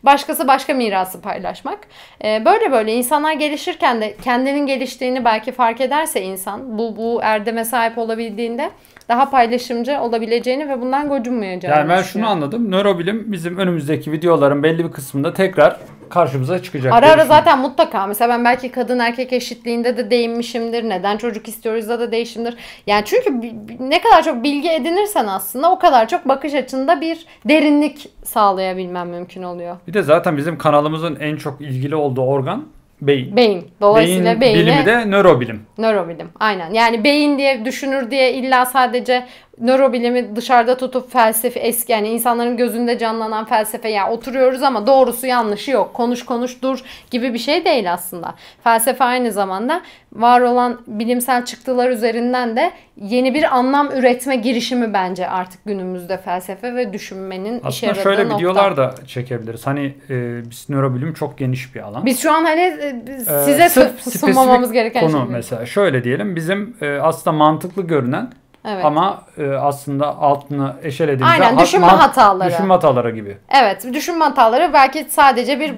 [0.04, 1.80] Başkası başka mirası paylaşmak.
[2.24, 7.66] Ee, böyle böyle insanlar gelişirken de kendinin geliştiğini belki fark ederse insan bu bu erdeme
[7.66, 8.70] sahip olabildiğinde
[9.10, 12.72] daha paylaşımcı olabileceğini ve bundan gocunmayacağını Yani ben şunu anladım.
[12.72, 15.78] Nörobilim bizim önümüzdeki videoların belli bir kısmında tekrar
[16.10, 16.94] karşımıza çıkacak.
[16.94, 18.08] Ara ara zaten mutlaka.
[18.08, 20.84] Mesela ben belki kadın erkek eşitliğinde de değinmişimdir.
[20.84, 22.58] Neden çocuk istiyoruz da da değişimdir.
[22.88, 23.42] Yani çünkü
[23.80, 29.44] ne kadar çok bilgi edinirsen aslında o kadar çok bakış açında bir derinlik sağlayabilmen mümkün
[29.44, 29.78] oluyor.
[29.88, 32.66] Bir de zaten bizim kanalımızın en çok ilgili olduğu organ
[33.02, 33.36] beyin.
[33.36, 33.68] Beyin.
[33.82, 35.62] Dolayısıyla beyin beyine bilimi de nörobilim.
[35.78, 36.30] nörobilim.
[36.40, 36.74] Aynen.
[36.74, 39.26] Yani beyin diye düşünür diye illa sadece
[39.62, 45.72] nörobilimi dışarıda tutup felsefe eski yani insanların gözünde canlanan felsefe ya oturuyoruz ama doğrusu yanlışı
[45.72, 45.94] yok.
[45.94, 46.80] Konuş konuş dur
[47.12, 48.36] gibi bir şey değil aslında.
[48.64, 49.82] Felsefe aynı zamanda
[50.14, 56.76] var olan bilimsel çıktılar üzerinden de yeni bir anlam üretme girişimi bence artık günümüzde felsefe
[56.76, 58.38] ve düşünmenin işe Aslında yaradığı şöyle nokta.
[58.38, 59.68] videolar da çekebiliriz.
[59.68, 62.06] Hani e, biz nörobilim çok geniş bir alan.
[62.06, 65.30] Biz şu an hani e, Ee, size su- sunmamamız gereken konu şey.
[65.36, 68.30] mesela şöyle diyelim bizim e, aslında mantıklı görünen
[68.70, 68.86] Evet.
[68.86, 72.50] ama e, aslında altını eşelediğimizde Aynen, hat- düşünme mant- hataları.
[72.50, 73.38] Düşünme hataları gibi.
[73.62, 75.70] Evet, düşünme hataları belki sadece bir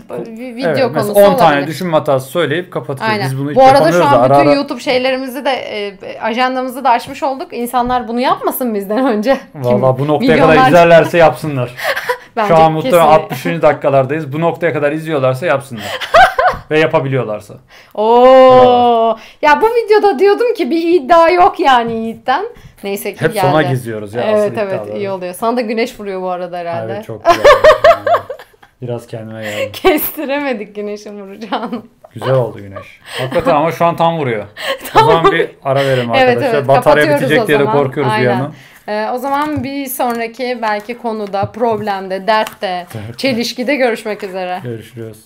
[0.55, 1.67] video evet, konusu mesela 10 tane olabilir.
[1.67, 3.13] düşünme hatası söyleyip kapatıyoruz.
[3.13, 3.25] Aynen.
[3.25, 6.83] Biz bunu Bu arada şu an da bütün ara ara- YouTube şeylerimizi de e, ajandamızı
[6.83, 7.47] da açmış olduk.
[7.53, 9.37] İnsanlar bunu yapmasın bizden önce.
[9.55, 11.75] Valla bu noktaya kadar Milyonlarca- izlerlerse yapsınlar.
[12.35, 13.57] Bence Şu an muhtemelen kesinlikle.
[13.57, 13.61] 60.
[13.61, 14.33] dakikalardayız.
[14.33, 15.99] Bu noktaya kadar izliyorlarsa yapsınlar.
[16.71, 17.53] Ve yapabiliyorlarsa.
[17.95, 19.17] Oo.
[19.41, 22.45] Ya bu videoda diyordum ki bir iddia yok yani Yiğit'ten.
[22.83, 23.45] Neyse ki Hep geldi.
[23.47, 24.97] sona gizliyoruz ya Evet asıl evet iddiaları.
[24.97, 25.33] iyi oluyor.
[25.33, 26.93] Sana da güneş vuruyor bu arada herhalde.
[26.93, 27.43] Evet çok güzel.
[28.81, 29.71] Biraz kendime geldim.
[29.73, 31.81] Kestiremedik güneşin vuracağını.
[32.13, 32.99] Güzel oldu güneş.
[33.19, 34.45] Hakikaten ama şu an tam vuruyor.
[34.95, 36.53] O zaman bir ara verelim Evet, arkadaşlar.
[36.59, 37.77] evet, Batarya kapatıyoruz bitecek diye de zaman.
[37.77, 38.29] korkuyoruz bir Aynen.
[38.29, 38.53] yandan.
[38.89, 42.87] Ee, o zaman bir sonraki belki konuda, problemde, dertte,
[43.17, 44.59] çelişkide görüşmek üzere.
[44.63, 45.17] Görüşürüz.